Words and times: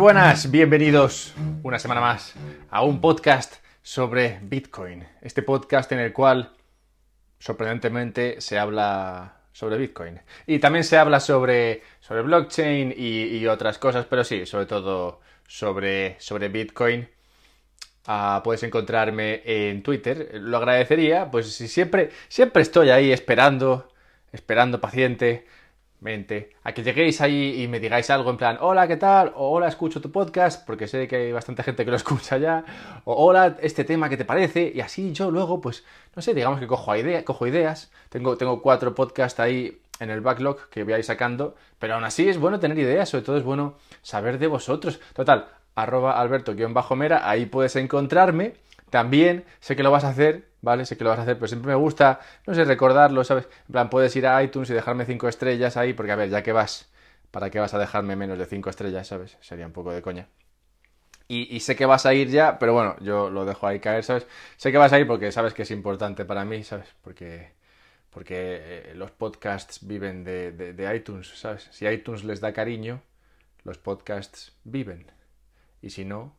buenas, 0.00 0.50
bienvenidos 0.50 1.34
una 1.62 1.78
semana 1.78 2.00
más 2.00 2.32
a 2.70 2.82
un 2.82 3.02
podcast 3.02 3.56
sobre 3.82 4.38
Bitcoin. 4.40 5.06
Este 5.20 5.42
podcast 5.42 5.92
en 5.92 5.98
el 5.98 6.14
cual 6.14 6.54
sorprendentemente 7.38 8.40
se 8.40 8.58
habla 8.58 9.42
sobre 9.52 9.76
Bitcoin. 9.76 10.18
Y 10.46 10.58
también 10.58 10.84
se 10.84 10.96
habla 10.96 11.20
sobre, 11.20 11.82
sobre 12.00 12.22
blockchain 12.22 12.94
y, 12.96 13.46
otras 13.46 13.76
cosas, 13.76 14.06
pero 14.06 14.24
sí, 14.24 14.46
sobre 14.46 14.64
todo 14.64 15.20
sobre, 15.46 16.16
sobre 16.18 16.48
Bitcoin. 16.48 17.06
Ah, 18.06 18.40
puedes 18.42 18.62
encontrarme 18.62 19.42
en 19.44 19.82
Twitter. 19.82 20.30
Lo 20.32 20.56
agradecería, 20.56 21.30
pues 21.30 21.52
si 21.52 21.68
siempre, 21.68 22.08
siempre 22.28 22.62
estoy 22.62 22.88
ahí 22.88 23.12
esperando, 23.12 23.92
esperando 24.32 24.80
paciente 24.80 25.44
a 26.64 26.72
que 26.72 26.82
lleguéis 26.82 27.20
ahí 27.20 27.62
y 27.62 27.68
me 27.68 27.78
digáis 27.78 28.08
algo 28.08 28.30
en 28.30 28.38
plan, 28.38 28.56
hola, 28.60 28.88
¿qué 28.88 28.96
tal? 28.96 29.32
O 29.36 29.50
hola, 29.50 29.68
escucho 29.68 30.00
tu 30.00 30.10
podcast, 30.10 30.64
porque 30.66 30.88
sé 30.88 31.06
que 31.06 31.16
hay 31.16 31.32
bastante 31.32 31.62
gente 31.62 31.84
que 31.84 31.90
lo 31.90 31.96
escucha 32.02 32.38
ya, 32.38 32.64
o 33.04 33.26
hola, 33.26 33.58
este 33.60 33.84
tema, 33.84 34.08
¿qué 34.08 34.16
te 34.16 34.24
parece? 34.24 34.72
Y 34.74 34.80
así 34.80 35.12
yo 35.12 35.30
luego, 35.30 35.60
pues, 35.60 35.84
no 36.16 36.22
sé, 36.22 36.32
digamos 36.32 36.58
que 36.58 36.66
cojo 36.66 36.96
ideas, 36.96 37.90
tengo, 38.08 38.38
tengo 38.38 38.62
cuatro 38.62 38.94
podcasts 38.94 39.40
ahí 39.40 39.78
en 39.98 40.08
el 40.08 40.22
backlog 40.22 40.70
que 40.70 40.84
voy 40.84 40.94
a 40.94 40.98
ir 40.98 41.04
sacando, 41.04 41.54
pero 41.78 41.94
aún 41.94 42.04
así 42.04 42.28
es 42.28 42.38
bueno 42.38 42.58
tener 42.58 42.78
ideas, 42.78 43.10
sobre 43.10 43.24
todo 43.24 43.36
es 43.36 43.44
bueno 43.44 43.74
saber 44.00 44.38
de 44.38 44.46
vosotros. 44.46 45.00
Total, 45.12 45.48
arroba 45.74 46.18
alberto-mera, 46.18 47.28
ahí 47.28 47.44
puedes 47.44 47.76
encontrarme. 47.76 48.54
También 48.90 49.44
sé 49.60 49.76
que 49.76 49.82
lo 49.82 49.90
vas 49.90 50.04
a 50.04 50.10
hacer, 50.10 50.48
¿vale? 50.60 50.84
Sé 50.84 50.96
que 50.96 51.04
lo 51.04 51.10
vas 51.10 51.18
a 51.20 51.22
hacer, 51.22 51.36
pero 51.36 51.48
siempre 51.48 51.70
me 51.72 51.76
gusta, 51.76 52.20
no 52.46 52.54
sé, 52.54 52.64
recordarlo, 52.64 53.24
¿sabes? 53.24 53.48
En 53.68 53.72
plan, 53.72 53.90
puedes 53.90 54.14
ir 54.16 54.26
a 54.26 54.42
iTunes 54.42 54.70
y 54.70 54.74
dejarme 54.74 55.06
cinco 55.06 55.28
estrellas 55.28 55.76
ahí, 55.76 55.92
porque 55.94 56.12
a 56.12 56.16
ver, 56.16 56.30
ya 56.30 56.42
que 56.42 56.52
vas, 56.52 56.90
¿para 57.30 57.50
qué 57.50 57.60
vas 57.60 57.74
a 57.74 57.78
dejarme 57.78 58.16
menos 58.16 58.38
de 58.38 58.46
cinco 58.46 58.70
estrellas, 58.70 59.06
¿sabes? 59.06 59.38
Sería 59.40 59.66
un 59.66 59.72
poco 59.72 59.92
de 59.92 60.02
coña. 60.02 60.28
Y, 61.28 61.60
sé 61.60 61.76
que 61.76 61.86
vas 61.86 62.06
a 62.06 62.14
ir 62.14 62.28
ya, 62.28 62.58
pero 62.58 62.72
bueno, 62.74 62.96
yo 63.00 63.30
lo 63.30 63.44
dejo 63.44 63.68
ahí 63.68 63.78
caer, 63.78 64.02
¿sabes? 64.02 64.26
Sé 64.56 64.72
que 64.72 64.78
vas 64.78 64.92
a 64.92 64.98
ir 64.98 65.06
porque 65.06 65.30
sabes 65.30 65.54
que 65.54 65.62
es 65.62 65.70
importante 65.70 66.24
para 66.24 66.44
mí, 66.44 66.64
¿sabes? 66.64 66.88
Porque, 67.02 67.52
porque 68.10 68.34
eh, 68.90 68.92
los 68.96 69.12
podcasts 69.12 69.86
viven 69.86 70.24
de, 70.24 70.50
de 70.50 70.96
iTunes, 70.96 71.28
¿sabes? 71.38 71.68
Si 71.70 71.86
iTunes 71.86 72.24
les 72.24 72.40
da 72.40 72.52
cariño, 72.52 73.02
los 73.62 73.78
podcasts 73.78 74.52
viven. 74.64 75.06
Y 75.82 75.90
si 75.90 76.04
no, 76.04 76.34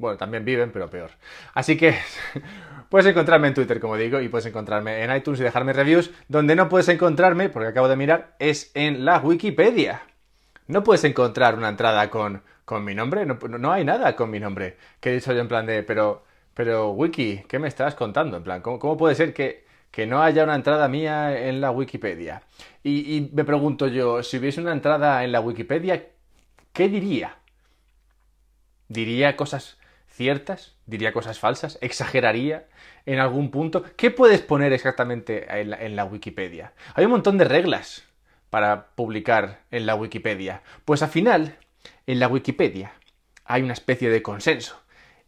bueno, 0.00 0.16
también 0.16 0.46
viven, 0.46 0.72
pero 0.72 0.88
peor. 0.88 1.10
Así 1.52 1.76
que 1.76 1.94
puedes 2.88 3.06
encontrarme 3.06 3.48
en 3.48 3.54
Twitter, 3.54 3.78
como 3.80 3.96
digo, 3.96 4.18
y 4.20 4.28
puedes 4.30 4.46
encontrarme 4.46 5.04
en 5.04 5.14
iTunes 5.14 5.40
y 5.40 5.42
dejarme 5.42 5.74
reviews. 5.74 6.10
Donde 6.26 6.56
no 6.56 6.70
puedes 6.70 6.88
encontrarme, 6.88 7.50
porque 7.50 7.68
acabo 7.68 7.86
de 7.86 7.96
mirar, 7.96 8.34
es 8.38 8.70
en 8.74 9.04
la 9.04 9.18
Wikipedia. 9.18 10.02
No 10.68 10.82
puedes 10.82 11.04
encontrar 11.04 11.54
una 11.54 11.68
entrada 11.68 12.08
con, 12.08 12.42
con 12.64 12.82
mi 12.82 12.94
nombre, 12.94 13.26
no, 13.26 13.72
hay 13.72 13.84
nada 13.84 14.16
con 14.16 14.30
mi 14.30 14.40
nombre. 14.40 14.78
Que 15.00 15.10
he 15.10 15.14
dicho 15.14 15.34
yo 15.34 15.40
en 15.40 15.48
plan 15.48 15.66
de, 15.66 15.82
pero, 15.82 16.24
pero 16.54 16.92
Wiki, 16.92 17.42
¿qué 17.46 17.58
me 17.58 17.68
estás 17.68 17.94
contando? 17.94 18.38
En 18.38 18.42
plan, 18.42 18.62
¿cómo, 18.62 18.96
puede 18.96 19.14
ser 19.14 19.34
que, 19.34 19.66
que, 19.90 20.06
no 20.06 20.22
haya 20.22 20.44
una 20.44 20.54
entrada 20.54 20.88
mía 20.88 21.46
en 21.46 21.60
la 21.60 21.72
Wikipedia? 21.72 22.42
Y, 22.82 23.16
y 23.16 23.30
me 23.34 23.44
pregunto 23.44 23.86
yo, 23.86 24.22
si 24.22 24.38
hubiese 24.38 24.62
una 24.62 24.72
entrada 24.72 25.24
en 25.24 25.32
la 25.32 25.40
Wikipedia, 25.40 26.06
¿qué 26.72 26.88
diría? 26.88 27.36
¿Diría 28.88 29.36
cosas 29.36 29.79
ciertas, 30.20 30.76
diría 30.84 31.14
cosas 31.14 31.38
falsas, 31.38 31.78
exageraría 31.80 32.66
en 33.06 33.20
algún 33.20 33.50
punto. 33.50 33.84
¿Qué 33.96 34.10
puedes 34.10 34.42
poner 34.42 34.70
exactamente 34.74 35.46
en 35.48 35.96
la, 35.96 36.04
Wikipedia? 36.04 36.74
Hay 36.94 37.06
un 37.06 37.12
montón 37.12 37.38
de 37.38 37.46
reglas 37.46 38.04
para 38.50 38.88
publicar 38.88 39.62
en 39.70 39.86
la 39.86 39.94
Wikipedia. 39.94 40.60
Pues 40.84 41.02
al 41.02 41.08
final, 41.08 41.56
en 42.06 42.20
la 42.20 42.28
Wikipedia 42.28 42.92
hay 43.46 43.62
una 43.62 43.72
especie 43.72 44.10
de 44.10 44.20
consenso. 44.20 44.78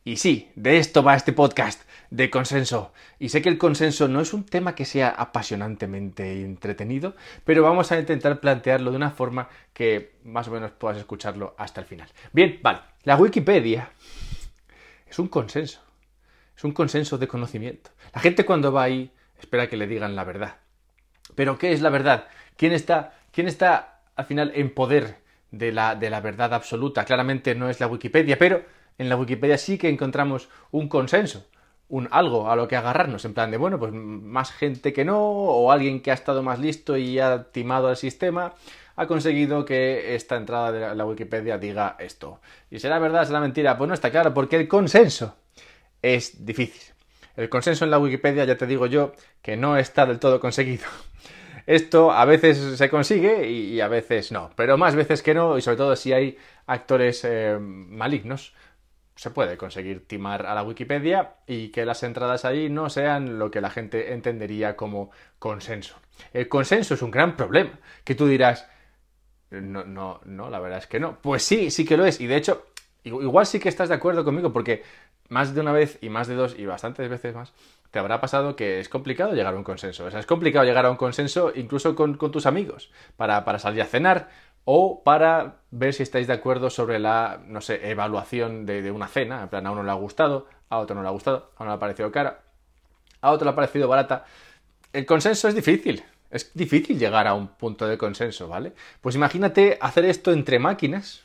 Y 0.04 0.16
sí, 0.16 0.50
de 0.56 0.76
esto 0.76 1.02
va 1.02 1.16
este 1.16 1.32
podcast, 1.32 1.88
de 2.10 2.28
consenso. 2.28 2.92
Y 3.18 3.30
sé 3.30 3.40
que 3.40 3.48
el 3.48 3.56
consenso 3.56 4.08
no 4.08 4.20
es 4.20 4.34
un 4.34 4.44
tema 4.44 4.74
que 4.74 4.84
sea 4.84 5.08
apasionantemente 5.08 6.42
entretenido, 6.42 7.16
pero 7.46 7.62
vamos 7.62 7.92
a 7.92 7.98
intentar 7.98 8.40
plantearlo 8.40 8.90
de 8.90 8.98
una 8.98 9.12
forma 9.12 9.48
que 9.72 10.16
más 10.22 10.48
o 10.48 10.50
menos 10.50 10.72
puedas 10.72 10.98
escucharlo 10.98 11.54
hasta 11.56 11.80
el 11.80 11.86
final. 11.86 12.08
Bien, 12.34 12.60
vale. 12.62 12.80
La 13.04 13.16
Wikipedia 13.16 13.88
es 15.12 15.18
un 15.18 15.28
consenso. 15.28 15.80
Es 16.56 16.64
un 16.64 16.72
consenso 16.72 17.18
de 17.18 17.28
conocimiento. 17.28 17.90
La 18.14 18.20
gente 18.22 18.46
cuando 18.46 18.72
va 18.72 18.84
ahí 18.84 19.12
espera 19.38 19.68
que 19.68 19.76
le 19.76 19.86
digan 19.86 20.16
la 20.16 20.24
verdad. 20.24 20.56
Pero 21.34 21.58
¿qué 21.58 21.72
es 21.72 21.82
la 21.82 21.90
verdad? 21.90 22.28
¿Quién 22.56 22.72
está, 22.72 23.14
quién 23.30 23.46
está 23.46 24.00
al 24.16 24.24
final 24.24 24.52
en 24.54 24.72
poder 24.72 25.18
de 25.50 25.70
la, 25.70 25.96
de 25.96 26.08
la 26.08 26.22
verdad 26.22 26.54
absoluta? 26.54 27.04
Claramente 27.04 27.54
no 27.54 27.68
es 27.68 27.78
la 27.78 27.88
Wikipedia, 27.88 28.38
pero 28.38 28.64
en 28.96 29.10
la 29.10 29.16
Wikipedia 29.16 29.58
sí 29.58 29.76
que 29.76 29.90
encontramos 29.90 30.48
un 30.70 30.88
consenso, 30.88 31.46
un 31.90 32.08
algo 32.10 32.50
a 32.50 32.56
lo 32.56 32.66
que 32.66 32.76
agarrarnos, 32.76 33.26
en 33.26 33.34
plan 33.34 33.50
de, 33.50 33.58
bueno, 33.58 33.78
pues 33.78 33.92
más 33.92 34.50
gente 34.50 34.94
que 34.94 35.04
no, 35.04 35.20
o 35.20 35.70
alguien 35.70 36.00
que 36.00 36.10
ha 36.10 36.14
estado 36.14 36.42
más 36.42 36.58
listo 36.58 36.96
y 36.96 37.18
ha 37.18 37.52
timado 37.52 37.88
al 37.88 37.98
sistema, 37.98 38.54
ha 38.96 39.06
conseguido 39.06 39.64
que 39.64 40.14
esta 40.14 40.36
entrada 40.36 40.72
de 40.72 40.94
la 40.94 41.06
Wikipedia 41.06 41.58
diga 41.58 41.96
esto. 41.98 42.40
¿Y 42.70 42.78
será 42.78 42.98
verdad, 42.98 43.26
será 43.26 43.40
mentira? 43.40 43.76
Pues 43.76 43.88
no 43.88 43.94
está 43.94 44.10
claro, 44.10 44.34
porque 44.34 44.56
el 44.56 44.68
consenso 44.68 45.36
es 46.00 46.44
difícil. 46.44 46.94
El 47.36 47.48
consenso 47.48 47.84
en 47.84 47.90
la 47.90 47.98
Wikipedia, 47.98 48.44
ya 48.44 48.56
te 48.56 48.66
digo 48.66 48.86
yo, 48.86 49.12
que 49.40 49.56
no 49.56 49.76
está 49.76 50.04
del 50.04 50.18
todo 50.18 50.40
conseguido. 50.40 50.84
Esto 51.66 52.12
a 52.12 52.24
veces 52.24 52.76
se 52.76 52.90
consigue 52.90 53.48
y 53.48 53.80
a 53.80 53.88
veces 53.88 54.32
no, 54.32 54.50
pero 54.56 54.76
más 54.76 54.96
veces 54.96 55.22
que 55.22 55.32
no, 55.32 55.56
y 55.56 55.62
sobre 55.62 55.76
todo 55.76 55.94
si 55.94 56.12
hay 56.12 56.36
actores 56.66 57.24
eh, 57.24 57.56
malignos, 57.60 58.52
se 59.14 59.30
puede 59.30 59.56
conseguir 59.56 60.06
timar 60.06 60.46
a 60.46 60.54
la 60.54 60.64
Wikipedia 60.64 61.34
y 61.46 61.68
que 61.68 61.84
las 61.84 62.02
entradas 62.02 62.44
ahí 62.44 62.68
no 62.68 62.90
sean 62.90 63.38
lo 63.38 63.50
que 63.50 63.60
la 63.60 63.70
gente 63.70 64.12
entendería 64.12 64.74
como 64.74 65.10
consenso. 65.38 65.96
El 66.32 66.48
consenso 66.48 66.94
es 66.94 67.02
un 67.02 67.10
gran 67.10 67.36
problema, 67.36 67.78
que 68.04 68.14
tú 68.14 68.26
dirás, 68.26 68.68
no, 69.60 69.84
no, 69.84 70.20
no, 70.24 70.50
la 70.50 70.58
verdad 70.60 70.78
es 70.78 70.86
que 70.86 71.00
no. 71.00 71.18
Pues 71.20 71.42
sí, 71.42 71.70
sí 71.70 71.84
que 71.84 71.96
lo 71.96 72.04
es. 72.04 72.20
Y 72.20 72.26
de 72.26 72.36
hecho, 72.36 72.66
igual 73.04 73.46
sí 73.46 73.60
que 73.60 73.68
estás 73.68 73.88
de 73.88 73.94
acuerdo 73.94 74.24
conmigo 74.24 74.52
porque 74.52 74.82
más 75.28 75.54
de 75.54 75.60
una 75.60 75.72
vez 75.72 75.98
y 76.00 76.08
más 76.08 76.28
de 76.28 76.34
dos 76.34 76.54
y 76.58 76.66
bastantes 76.66 77.08
veces 77.08 77.34
más 77.34 77.52
te 77.90 77.98
habrá 77.98 78.20
pasado 78.20 78.56
que 78.56 78.80
es 78.80 78.88
complicado 78.88 79.34
llegar 79.34 79.54
a 79.54 79.56
un 79.56 79.64
consenso. 79.64 80.06
O 80.06 80.10
sea, 80.10 80.18
es 80.18 80.26
complicado 80.26 80.64
llegar 80.64 80.86
a 80.86 80.90
un 80.90 80.96
consenso 80.96 81.52
incluso 81.54 81.94
con, 81.94 82.16
tus 82.16 82.46
amigos 82.46 82.90
para, 83.16 83.44
para, 83.44 83.58
salir 83.58 83.82
a 83.82 83.86
cenar 83.86 84.30
o 84.64 85.02
para 85.04 85.56
ver 85.70 85.92
si 85.92 86.02
estáis 86.02 86.26
de 86.26 86.32
acuerdo 86.32 86.70
sobre 86.70 86.98
la, 86.98 87.40
no 87.46 87.60
sé, 87.60 87.90
evaluación 87.90 88.64
de, 88.64 88.80
de, 88.80 88.90
una 88.90 89.08
cena. 89.08 89.42
En 89.42 89.48
plan, 89.50 89.66
a 89.66 89.72
uno 89.72 89.82
le 89.82 89.90
ha 89.90 89.94
gustado, 89.94 90.46
a 90.70 90.78
otro 90.78 90.96
no 90.96 91.02
le 91.02 91.08
ha 91.08 91.12
gustado, 91.12 91.50
a 91.56 91.62
uno 91.64 91.72
le 91.72 91.76
ha 91.76 91.80
parecido 91.80 92.10
cara, 92.10 92.40
a 93.20 93.30
otro 93.30 93.44
le 93.44 93.50
ha 93.50 93.54
parecido 93.54 93.88
barata. 93.88 94.24
El 94.92 95.04
consenso 95.04 95.48
es 95.48 95.54
difícil. 95.54 96.02
Es 96.32 96.50
difícil 96.54 96.98
llegar 96.98 97.26
a 97.26 97.34
un 97.34 97.48
punto 97.48 97.86
de 97.86 97.98
consenso, 97.98 98.48
¿vale? 98.48 98.72
Pues 99.02 99.14
imagínate 99.14 99.76
hacer 99.82 100.06
esto 100.06 100.32
entre 100.32 100.58
máquinas. 100.58 101.22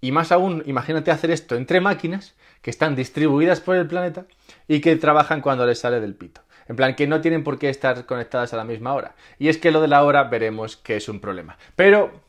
Y 0.00 0.12
más 0.12 0.30
aún, 0.30 0.62
imagínate 0.66 1.10
hacer 1.10 1.32
esto 1.32 1.56
entre 1.56 1.80
máquinas 1.80 2.36
que 2.62 2.70
están 2.70 2.94
distribuidas 2.94 3.60
por 3.60 3.74
el 3.74 3.88
planeta 3.88 4.26
y 4.68 4.80
que 4.80 4.94
trabajan 4.94 5.40
cuando 5.40 5.66
les 5.66 5.80
sale 5.80 5.98
del 5.98 6.14
pito. 6.14 6.42
En 6.68 6.76
plan, 6.76 6.94
que 6.94 7.08
no 7.08 7.20
tienen 7.20 7.42
por 7.42 7.58
qué 7.58 7.68
estar 7.68 8.06
conectadas 8.06 8.54
a 8.54 8.56
la 8.56 8.64
misma 8.64 8.94
hora. 8.94 9.16
Y 9.40 9.48
es 9.48 9.58
que 9.58 9.72
lo 9.72 9.80
de 9.80 9.88
la 9.88 10.04
hora 10.04 10.22
veremos 10.24 10.76
que 10.76 10.96
es 10.96 11.08
un 11.08 11.18
problema. 11.18 11.58
Pero, 11.74 12.22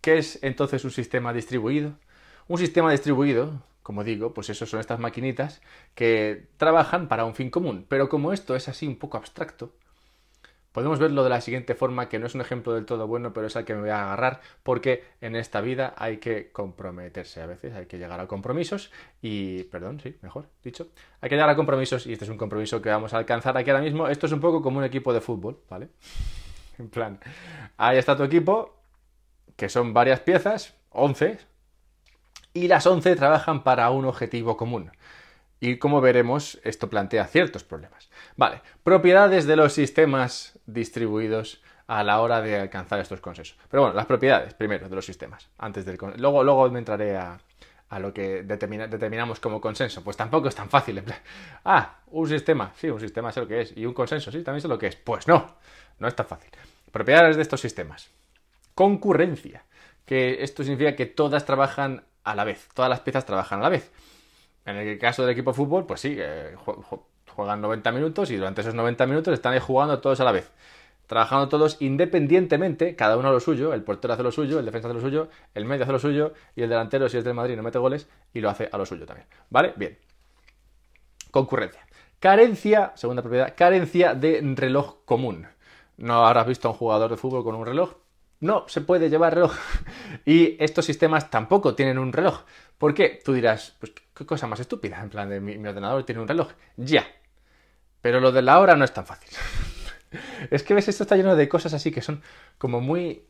¿qué 0.00 0.18
es 0.18 0.38
entonces 0.42 0.84
un 0.84 0.92
sistema 0.92 1.32
distribuido? 1.32 1.94
Un 2.46 2.58
sistema 2.58 2.92
distribuido, 2.92 3.60
como 3.82 4.04
digo, 4.04 4.32
pues 4.34 4.50
eso 4.50 4.66
son 4.66 4.78
estas 4.78 5.00
maquinitas 5.00 5.62
que 5.96 6.46
trabajan 6.58 7.08
para 7.08 7.24
un 7.24 7.34
fin 7.34 7.50
común. 7.50 7.86
Pero 7.88 8.08
como 8.08 8.32
esto 8.32 8.54
es 8.54 8.68
así 8.68 8.86
un 8.86 8.98
poco 8.98 9.16
abstracto, 9.16 9.72
Podemos 10.76 10.98
verlo 10.98 11.24
de 11.24 11.30
la 11.30 11.40
siguiente 11.40 11.74
forma, 11.74 12.10
que 12.10 12.18
no 12.18 12.26
es 12.26 12.34
un 12.34 12.42
ejemplo 12.42 12.74
del 12.74 12.84
todo 12.84 13.06
bueno, 13.06 13.32
pero 13.32 13.46
es 13.46 13.56
al 13.56 13.64
que 13.64 13.74
me 13.74 13.80
voy 13.80 13.88
a 13.88 14.02
agarrar, 14.02 14.42
porque 14.62 15.04
en 15.22 15.34
esta 15.34 15.62
vida 15.62 15.94
hay 15.96 16.18
que 16.18 16.52
comprometerse 16.52 17.40
a 17.40 17.46
veces, 17.46 17.72
hay 17.72 17.86
que 17.86 17.96
llegar 17.96 18.20
a 18.20 18.26
compromisos 18.26 18.92
y, 19.22 19.62
perdón, 19.62 20.00
sí, 20.02 20.18
mejor 20.20 20.50
dicho, 20.62 20.88
hay 21.22 21.30
que 21.30 21.36
llegar 21.36 21.48
a 21.48 21.56
compromisos 21.56 22.06
y 22.06 22.12
este 22.12 22.26
es 22.26 22.30
un 22.30 22.36
compromiso 22.36 22.82
que 22.82 22.90
vamos 22.90 23.14
a 23.14 23.16
alcanzar 23.16 23.56
aquí 23.56 23.70
ahora 23.70 23.82
mismo. 23.82 24.06
Esto 24.06 24.26
es 24.26 24.32
un 24.32 24.40
poco 24.40 24.60
como 24.60 24.76
un 24.76 24.84
equipo 24.84 25.14
de 25.14 25.22
fútbol, 25.22 25.58
¿vale? 25.70 25.88
En 26.78 26.90
plan, 26.90 27.20
ahí 27.78 27.96
está 27.96 28.14
tu 28.14 28.24
equipo, 28.24 28.76
que 29.56 29.70
son 29.70 29.94
varias 29.94 30.20
piezas, 30.20 30.74
11, 30.90 31.38
y 32.52 32.68
las 32.68 32.86
11 32.86 33.16
trabajan 33.16 33.64
para 33.64 33.88
un 33.88 34.04
objetivo 34.04 34.58
común. 34.58 34.90
Y 35.60 35.78
como 35.78 36.00
veremos, 36.00 36.60
esto 36.64 36.90
plantea 36.90 37.26
ciertos 37.26 37.64
problemas. 37.64 38.10
Vale, 38.36 38.60
propiedades 38.84 39.46
de 39.46 39.56
los 39.56 39.72
sistemas 39.72 40.58
distribuidos 40.66 41.62
a 41.86 42.02
la 42.02 42.20
hora 42.20 42.40
de 42.42 42.58
alcanzar 42.58 43.00
estos 43.00 43.20
consensos. 43.20 43.56
Pero 43.70 43.82
bueno, 43.82 43.96
las 43.96 44.06
propiedades 44.06 44.54
primero 44.54 44.88
de 44.88 44.94
los 44.94 45.06
sistemas. 45.06 45.48
Antes 45.58 45.84
del 45.84 45.98
luego, 46.16 46.42
luego 46.42 46.68
me 46.70 46.80
entraré 46.80 47.16
a, 47.16 47.38
lo 47.98 48.12
que 48.12 48.42
determinamos 48.42 49.40
como 49.40 49.60
consenso. 49.60 50.02
Pues 50.02 50.16
tampoco 50.16 50.48
es 50.48 50.54
tan 50.54 50.68
fácil. 50.68 51.02
ah, 51.64 51.98
un 52.08 52.28
sistema, 52.28 52.72
sí, 52.76 52.90
un 52.90 53.00
sistema 53.00 53.32
sé 53.32 53.40
lo 53.40 53.48
que 53.48 53.62
es. 53.62 53.76
Y 53.76 53.86
un 53.86 53.94
consenso, 53.94 54.30
sí, 54.30 54.42
también 54.42 54.60
sé 54.60 54.68
lo 54.68 54.78
que 54.78 54.88
es. 54.88 54.96
Pues 54.96 55.26
no, 55.28 55.56
no 55.98 56.08
es 56.08 56.14
tan 56.14 56.26
fácil. 56.26 56.50
Propiedades 56.90 57.36
de 57.36 57.42
estos 57.42 57.60
sistemas. 57.60 58.10
Concurrencia. 58.74 59.64
que 60.04 60.44
esto 60.44 60.62
significa 60.62 60.94
que 60.94 61.06
todas 61.06 61.44
trabajan 61.44 62.04
a 62.22 62.36
la 62.36 62.44
vez, 62.44 62.68
todas 62.74 62.88
las 62.88 63.00
piezas 63.00 63.24
trabajan 63.26 63.60
a 63.60 63.62
la 63.62 63.68
vez. 63.70 63.90
En 64.66 64.76
el 64.76 64.98
caso 64.98 65.22
del 65.22 65.30
equipo 65.30 65.52
de 65.52 65.56
fútbol, 65.56 65.86
pues 65.86 66.00
sí, 66.00 66.18
juegan 67.34 67.60
90 67.60 67.92
minutos 67.92 68.30
y 68.30 68.36
durante 68.36 68.62
esos 68.62 68.74
90 68.74 69.06
minutos 69.06 69.32
están 69.32 69.52
ahí 69.52 69.60
jugando 69.60 70.00
todos 70.00 70.20
a 70.20 70.24
la 70.24 70.32
vez. 70.32 70.50
Trabajando 71.06 71.48
todos 71.48 71.76
independientemente, 71.80 72.96
cada 72.96 73.16
uno 73.16 73.28
a 73.28 73.32
lo 73.32 73.38
suyo, 73.38 73.72
el 73.72 73.84
portero 73.84 74.14
hace 74.14 74.24
lo 74.24 74.32
suyo, 74.32 74.58
el 74.58 74.64
defensa 74.64 74.88
hace 74.88 74.96
lo 74.96 75.00
suyo, 75.00 75.28
el 75.54 75.64
medio 75.64 75.84
hace 75.84 75.92
lo 75.92 76.00
suyo 76.00 76.34
y 76.56 76.62
el 76.62 76.68
delantero, 76.68 77.08
si 77.08 77.16
es 77.16 77.24
del 77.24 77.34
Madrid, 77.34 77.56
no 77.56 77.62
mete 77.62 77.78
goles 77.78 78.08
y 78.34 78.40
lo 78.40 78.50
hace 78.50 78.68
a 78.72 78.76
lo 78.76 78.84
suyo 78.84 79.06
también. 79.06 79.28
¿Vale? 79.48 79.72
Bien. 79.76 79.96
Concurrencia. 81.30 81.86
Carencia, 82.18 82.92
segunda 82.96 83.22
propiedad, 83.22 83.54
carencia 83.56 84.14
de 84.14 84.40
reloj 84.56 85.04
común. 85.04 85.46
No 85.96 86.26
habrás 86.26 86.46
visto 86.46 86.66
a 86.66 86.72
un 86.72 86.76
jugador 86.76 87.10
de 87.10 87.16
fútbol 87.16 87.44
con 87.44 87.54
un 87.54 87.66
reloj. 87.66 87.94
No 88.40 88.64
se 88.68 88.80
puede 88.80 89.08
llevar 89.08 89.34
reloj. 89.34 89.54
y 90.24 90.62
estos 90.62 90.84
sistemas 90.84 91.30
tampoco 91.30 91.76
tienen 91.76 91.98
un 91.98 92.12
reloj. 92.12 92.40
¿Por 92.78 92.94
qué? 92.94 93.20
Tú 93.24 93.32
dirás, 93.32 93.74
pues 93.80 93.92
qué 94.14 94.26
cosa 94.26 94.46
más 94.46 94.60
estúpida. 94.60 95.00
En 95.02 95.10
plan, 95.10 95.28
de 95.28 95.40
mi, 95.40 95.56
ordenador 95.66 96.04
tiene 96.04 96.20
un 96.20 96.28
reloj. 96.28 96.52
Ya. 96.76 97.06
Pero 98.02 98.20
lo 98.20 98.32
de 98.32 98.42
la 98.42 98.58
hora 98.60 98.76
no 98.76 98.84
es 98.84 98.92
tan 98.92 99.06
fácil. 99.06 99.30
es 100.50 100.62
que 100.62 100.74
ves, 100.74 100.88
esto 100.88 101.04
está 101.04 101.16
lleno 101.16 101.36
de 101.36 101.48
cosas 101.48 101.72
así 101.74 101.90
que 101.90 102.02
son 102.02 102.22
como 102.58 102.80
muy 102.80 103.22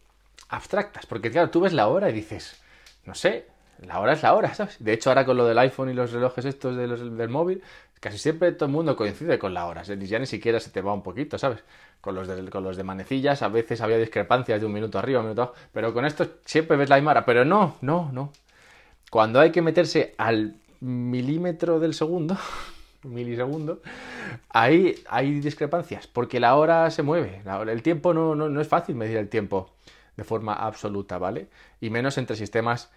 abstractas. 0.48 1.06
Porque 1.06 1.30
claro, 1.30 1.50
tú 1.50 1.60
ves 1.60 1.72
la 1.72 1.88
hora 1.88 2.10
y 2.10 2.12
dices, 2.12 2.60
no 3.04 3.14
sé, 3.14 3.46
la 3.82 4.00
hora 4.00 4.14
es 4.14 4.22
la 4.22 4.34
hora, 4.34 4.54
¿sabes? 4.54 4.76
De 4.80 4.92
hecho, 4.92 5.10
ahora 5.10 5.24
con 5.24 5.36
lo 5.36 5.46
del 5.46 5.58
iPhone 5.58 5.90
y 5.90 5.94
los 5.94 6.12
relojes 6.12 6.44
estos 6.44 6.76
del 6.76 7.28
móvil, 7.28 7.62
casi 8.00 8.18
siempre 8.18 8.52
todo 8.52 8.66
el 8.66 8.72
mundo 8.72 8.96
coincide 8.96 9.38
con 9.38 9.54
la 9.54 9.66
hora. 9.66 9.82
Ya 9.82 10.18
ni 10.18 10.26
siquiera 10.26 10.60
se 10.60 10.70
te 10.70 10.80
va 10.80 10.92
un 10.92 11.02
poquito, 11.02 11.38
¿sabes? 11.38 11.62
Con 12.00 12.14
los, 12.14 12.28
de, 12.28 12.42
los 12.42 12.76
de 12.76 12.84
manecillas 12.84 13.42
a 13.42 13.48
veces 13.48 13.80
había 13.80 13.98
discrepancias 13.98 14.60
de 14.60 14.66
un 14.66 14.72
minuto 14.72 14.98
arriba, 14.98 15.20
un 15.20 15.26
minuto 15.26 15.42
abajo. 15.42 15.56
Pero 15.72 15.92
con 15.92 16.04
esto 16.04 16.26
siempre 16.44 16.76
ves 16.76 16.88
la 16.88 16.96
misma 16.96 17.12
hora. 17.12 17.24
Pero 17.24 17.44
no, 17.44 17.76
no, 17.80 18.10
no. 18.12 18.32
Cuando 19.10 19.40
hay 19.40 19.52
que 19.52 19.62
meterse 19.62 20.14
al 20.18 20.56
milímetro 20.80 21.80
del 21.80 21.94
segundo, 21.94 22.36
milisegundo, 23.02 23.80
ahí 24.48 24.96
hay 25.08 25.40
discrepancias. 25.40 26.06
Porque 26.06 26.40
la 26.40 26.56
hora 26.56 26.90
se 26.90 27.02
mueve. 27.02 27.42
el 27.68 27.82
tiempo 27.82 28.14
no, 28.14 28.34
no, 28.34 28.48
no 28.48 28.60
es 28.60 28.68
fácil 28.68 28.96
medir 28.96 29.16
el 29.16 29.28
tiempo 29.28 29.74
de 30.16 30.24
forma 30.24 30.54
absoluta, 30.54 31.18
¿vale? 31.18 31.48
Y 31.80 31.90
menos 31.90 32.18
entre 32.18 32.36
sistemas 32.36 32.90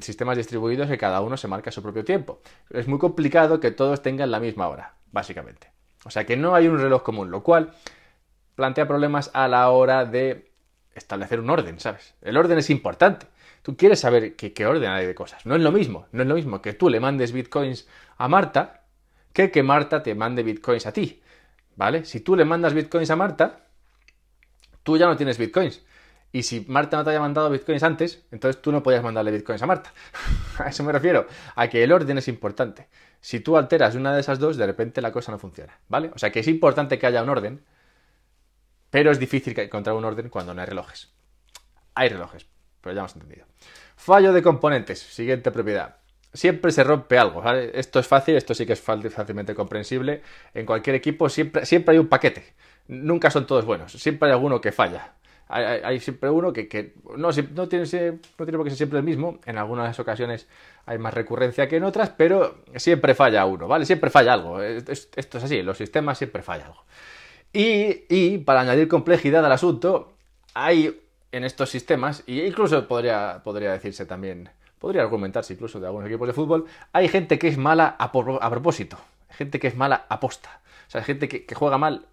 sistemas 0.00 0.36
distribuidos 0.36 0.88
que 0.88 0.98
cada 0.98 1.20
uno 1.20 1.36
se 1.36 1.48
marca 1.48 1.70
su 1.70 1.82
propio 1.82 2.04
tiempo. 2.04 2.40
Es 2.70 2.86
muy 2.86 2.98
complicado 2.98 3.60
que 3.60 3.70
todos 3.70 4.02
tengan 4.02 4.30
la 4.30 4.40
misma 4.40 4.68
hora, 4.68 4.94
básicamente. 5.10 5.68
O 6.04 6.10
sea 6.10 6.24
que 6.24 6.36
no 6.36 6.54
hay 6.54 6.68
un 6.68 6.78
reloj 6.78 7.02
común, 7.02 7.30
lo 7.30 7.42
cual 7.42 7.72
plantea 8.54 8.86
problemas 8.86 9.30
a 9.34 9.48
la 9.48 9.68
hora 9.70 10.04
de 10.04 10.50
establecer 10.94 11.40
un 11.40 11.50
orden, 11.50 11.80
¿sabes? 11.80 12.14
El 12.22 12.36
orden 12.36 12.58
es 12.58 12.70
importante. 12.70 13.26
Tú 13.62 13.76
quieres 13.76 14.00
saber 14.00 14.34
qué, 14.34 14.66
orden 14.66 14.90
hay 14.90 15.06
de 15.06 15.14
cosas. 15.14 15.46
No 15.46 15.54
es 15.54 15.62
lo 15.62 15.70
mismo, 15.70 16.06
no 16.12 16.22
es 16.22 16.28
lo 16.28 16.34
mismo 16.34 16.60
que 16.60 16.72
tú 16.72 16.88
le 16.88 17.00
mandes 17.00 17.32
bitcoins 17.32 17.88
a 18.16 18.28
Marta 18.28 18.82
que 19.32 19.50
que 19.50 19.62
Marta 19.62 20.02
te 20.02 20.14
mande 20.14 20.42
bitcoins 20.42 20.86
a 20.86 20.92
ti. 20.92 21.22
¿Vale? 21.76 22.04
Si 22.04 22.20
tú 22.20 22.36
le 22.36 22.44
mandas 22.44 22.74
bitcoins 22.74 23.10
a 23.10 23.16
Marta, 23.16 23.66
tú 24.82 24.98
ya 24.98 25.06
no 25.06 25.16
tienes 25.16 25.38
bitcoins. 25.38 25.82
Y 26.32 26.42
si 26.42 26.64
Marta 26.66 26.96
no 26.96 27.04
te 27.04 27.10
haya 27.10 27.20
mandado 27.20 27.50
bitcoins 27.50 27.82
antes, 27.82 28.24
entonces 28.30 28.60
tú 28.60 28.72
no 28.72 28.82
podías 28.82 29.02
mandarle 29.02 29.30
bitcoins 29.30 29.62
a 29.62 29.66
Marta. 29.66 29.92
a 30.58 30.68
eso 30.68 30.82
me 30.82 30.90
refiero, 30.90 31.26
a 31.54 31.68
que 31.68 31.84
el 31.84 31.92
orden 31.92 32.18
es 32.18 32.26
importante. 32.28 32.88
Si 33.20 33.40
tú 33.40 33.56
alteras 33.56 33.94
una 33.94 34.14
de 34.14 34.20
esas 34.20 34.38
dos, 34.38 34.56
de 34.56 34.66
repente 34.66 35.00
la 35.02 35.12
cosa 35.12 35.30
no 35.30 35.38
funciona, 35.38 35.78
¿vale? 35.88 36.10
O 36.14 36.18
sea 36.18 36.32
que 36.32 36.40
es 36.40 36.48
importante 36.48 36.98
que 36.98 37.06
haya 37.06 37.22
un 37.22 37.28
orden, 37.28 37.62
pero 38.90 39.10
es 39.10 39.18
difícil 39.18 39.58
encontrar 39.58 39.94
un 39.94 40.04
orden 40.04 40.28
cuando 40.30 40.54
no 40.54 40.60
hay 40.60 40.66
relojes. 40.66 41.12
Hay 41.94 42.08
relojes, 42.08 42.46
pero 42.82 42.94
ya 42.94 43.00
hemos 43.00 43.14
entendido. 43.14 43.46
Fallo 43.96 44.32
de 44.32 44.42
componentes, 44.42 44.98
siguiente 44.98 45.50
propiedad. 45.50 45.96
Siempre 46.34 46.72
se 46.72 46.82
rompe 46.82 47.18
algo. 47.18 47.42
Esto 47.52 47.98
es 47.98 48.06
fácil, 48.06 48.36
esto 48.36 48.54
sí 48.54 48.66
que 48.66 48.72
es 48.72 48.80
fácilmente 48.80 49.54
comprensible. 49.54 50.22
En 50.54 50.66
cualquier 50.66 50.96
equipo 50.96 51.28
siempre, 51.28 51.66
siempre 51.66 51.92
hay 51.92 51.98
un 51.98 52.08
paquete. 52.08 52.54
Nunca 52.88 53.30
son 53.30 53.46
todos 53.46 53.64
buenos, 53.64 53.92
siempre 53.92 54.28
hay 54.28 54.32
alguno 54.32 54.60
que 54.60 54.72
falla 54.72 55.14
hay, 55.52 56.00
siempre 56.00 56.30
uno 56.30 56.52
que, 56.52 56.94
no, 57.16 57.28
no, 57.28 57.32
tiene, 57.32 57.50
no 57.54 57.68
tiene 57.68 58.18
por 58.36 58.46
qué 58.64 58.70
ser 58.70 58.76
siempre 58.76 58.98
el 58.98 59.04
mismo, 59.04 59.38
en 59.44 59.58
algunas 59.58 59.98
ocasiones 60.00 60.48
hay 60.86 60.96
más 60.96 61.12
recurrencia 61.12 61.68
que 61.68 61.76
en 61.76 61.84
otras, 61.84 62.10
pero 62.10 62.62
siempre 62.76 63.14
falla 63.14 63.44
uno, 63.44 63.68
¿vale? 63.68 63.84
Siempre 63.84 64.08
falla 64.08 64.32
algo, 64.32 64.62
esto 64.62 65.38
es 65.38 65.44
así, 65.44 65.62
los 65.62 65.76
sistemas 65.76 66.16
siempre 66.16 66.42
falla 66.42 66.66
algo. 66.66 66.84
Y, 67.52 68.38
para 68.38 68.62
añadir 68.62 68.88
complejidad 68.88 69.44
al 69.44 69.52
asunto, 69.52 70.14
hay 70.54 71.01
en 71.32 71.44
estos 71.44 71.70
sistemas, 71.70 72.22
y 72.26 72.42
incluso 72.42 72.86
podría, 72.86 73.40
podría 73.42 73.72
decirse 73.72 74.06
también, 74.06 74.50
podría 74.78 75.02
argumentarse 75.02 75.54
incluso 75.54 75.80
de 75.80 75.86
algunos 75.86 76.08
equipos 76.08 76.28
de 76.28 76.34
fútbol, 76.34 76.66
hay 76.92 77.08
gente 77.08 77.38
que 77.38 77.48
es 77.48 77.58
mala 77.58 77.96
a, 77.98 78.12
propósito, 78.12 78.98
gente 79.30 79.58
que 79.58 79.68
es 79.68 79.76
mala 79.76 80.06
a 80.08 80.20
posta, 80.20 80.60
o 80.86 80.90
sea, 80.90 81.02
gente 81.02 81.28
que, 81.28 81.44
que 81.44 81.54
juega 81.54 81.78
mal 81.78 82.06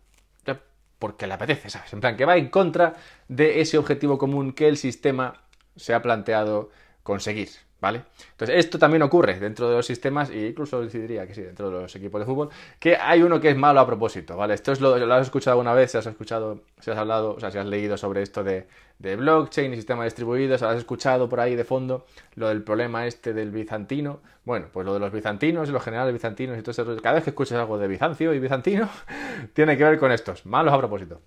porque 1.00 1.28
le 1.28 1.34
apetece, 1.34 1.70
¿sabes? 1.70 1.92
En 1.94 2.02
plan, 2.02 2.18
que 2.18 2.26
va 2.26 2.36
en 2.38 2.50
contra 2.50 2.96
de 3.30 3.62
ese 3.62 3.78
objetivo 3.78 4.18
común 4.18 4.52
que 4.52 4.68
el 4.68 4.78
sistema 4.78 5.34
se 5.76 5.94
ha 5.94 6.02
planteado 6.02 6.70
conseguir. 7.04 7.50
¿Vale? 7.82 8.04
Entonces, 8.32 8.58
esto 8.58 8.78
también 8.78 9.04
ocurre 9.04 9.40
dentro 9.40 9.70
de 9.70 9.78
los 9.78 9.86
sistemas, 9.86 10.30
e 10.30 10.48
incluso 10.48 10.86
diría 10.86 11.26
que 11.26 11.34
sí, 11.34 11.42
dentro 11.42 11.70
de 11.70 11.82
los 11.82 11.96
equipos 11.96 12.20
de 12.20 12.26
fútbol, 12.26 12.50
que 12.78 12.98
hay 12.98 13.24
uno 13.24 13.40
que 13.40 13.52
es 13.52 13.56
malo 13.56 13.80
a 13.80 13.86
propósito, 13.86 14.36
¿vale? 14.36 14.54
Esto 14.54 14.74
es 14.74 14.82
lo, 14.82 14.98
lo 14.98 15.14
has 15.14 15.28
escuchado 15.28 15.54
alguna 15.54 15.74
vez, 15.74 15.92
si 15.92 15.98
has 15.98 16.06
escuchado, 16.06 16.64
si 16.82 16.92
has 16.92 16.98
hablado, 16.98 17.36
o 17.36 17.40
sea, 17.40 17.52
si 17.52 17.58
has 17.58 17.66
leído 17.66 17.96
sobre 17.96 18.22
esto 18.22 18.44
de, 18.44 18.68
de 19.00 19.16
blockchain 19.16 19.72
y 19.72 19.78
sistemas 19.78 20.06
distribuidos, 20.06 20.62
has 20.62 20.78
escuchado 20.78 21.30
por 21.30 21.40
ahí 21.40 21.56
de 21.56 21.64
fondo 21.64 22.06
lo 22.36 22.50
del 22.50 22.64
problema 22.64 23.08
este 23.08 23.34
del 23.34 23.50
bizantino. 23.50 24.20
Bueno, 24.44 24.68
pues 24.74 24.86
lo 24.86 24.94
de 24.94 25.00
los 25.00 25.14
bizantinos 25.14 25.70
y 25.70 25.72
los 25.72 25.82
generales 25.82 26.14
bizantinos 26.14 26.58
y 26.58 26.62
todo 26.62 26.72
eso, 26.72 27.02
cada 27.02 27.16
vez 27.16 27.24
que 27.24 27.30
escuchas 27.30 27.58
algo 27.58 27.78
de 27.78 27.88
Bizancio 27.88 28.34
y 28.34 28.40
bizantino, 28.40 28.90
tiene 29.54 29.78
que 29.78 29.86
ver 29.86 30.00
con 30.00 30.12
estos, 30.12 30.46
malos 30.46 30.74
a 30.74 30.78
propósito. 30.78 31.22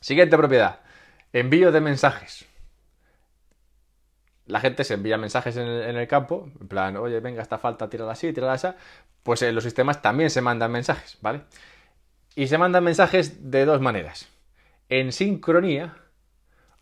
Siguiente 0.00 0.36
propiedad, 0.36 0.78
envío 1.32 1.72
de 1.72 1.80
mensajes 1.80 2.46
la 4.46 4.60
gente 4.60 4.84
se 4.84 4.94
envía 4.94 5.18
mensajes 5.18 5.56
en 5.56 5.66
el, 5.66 6.08
campo, 6.08 6.50
en 6.60 6.68
plan, 6.68 6.96
oye, 6.96 7.20
venga, 7.20 7.42
esta 7.42 7.58
falta, 7.58 7.90
tírala 7.90 8.12
así, 8.12 8.32
tírala 8.32 8.54
así, 8.54 8.68
pues 9.22 9.42
en 9.42 9.54
los 9.54 9.64
sistemas 9.64 10.02
también 10.02 10.30
se 10.30 10.40
mandan 10.40 10.70
mensajes, 10.70 11.18
¿vale? 11.20 11.42
Y 12.34 12.46
se 12.46 12.58
mandan 12.58 12.84
mensajes 12.84 13.50
de 13.50 13.64
dos 13.64 13.80
maneras, 13.80 14.28
en 14.88 15.12
sincronía 15.12 15.96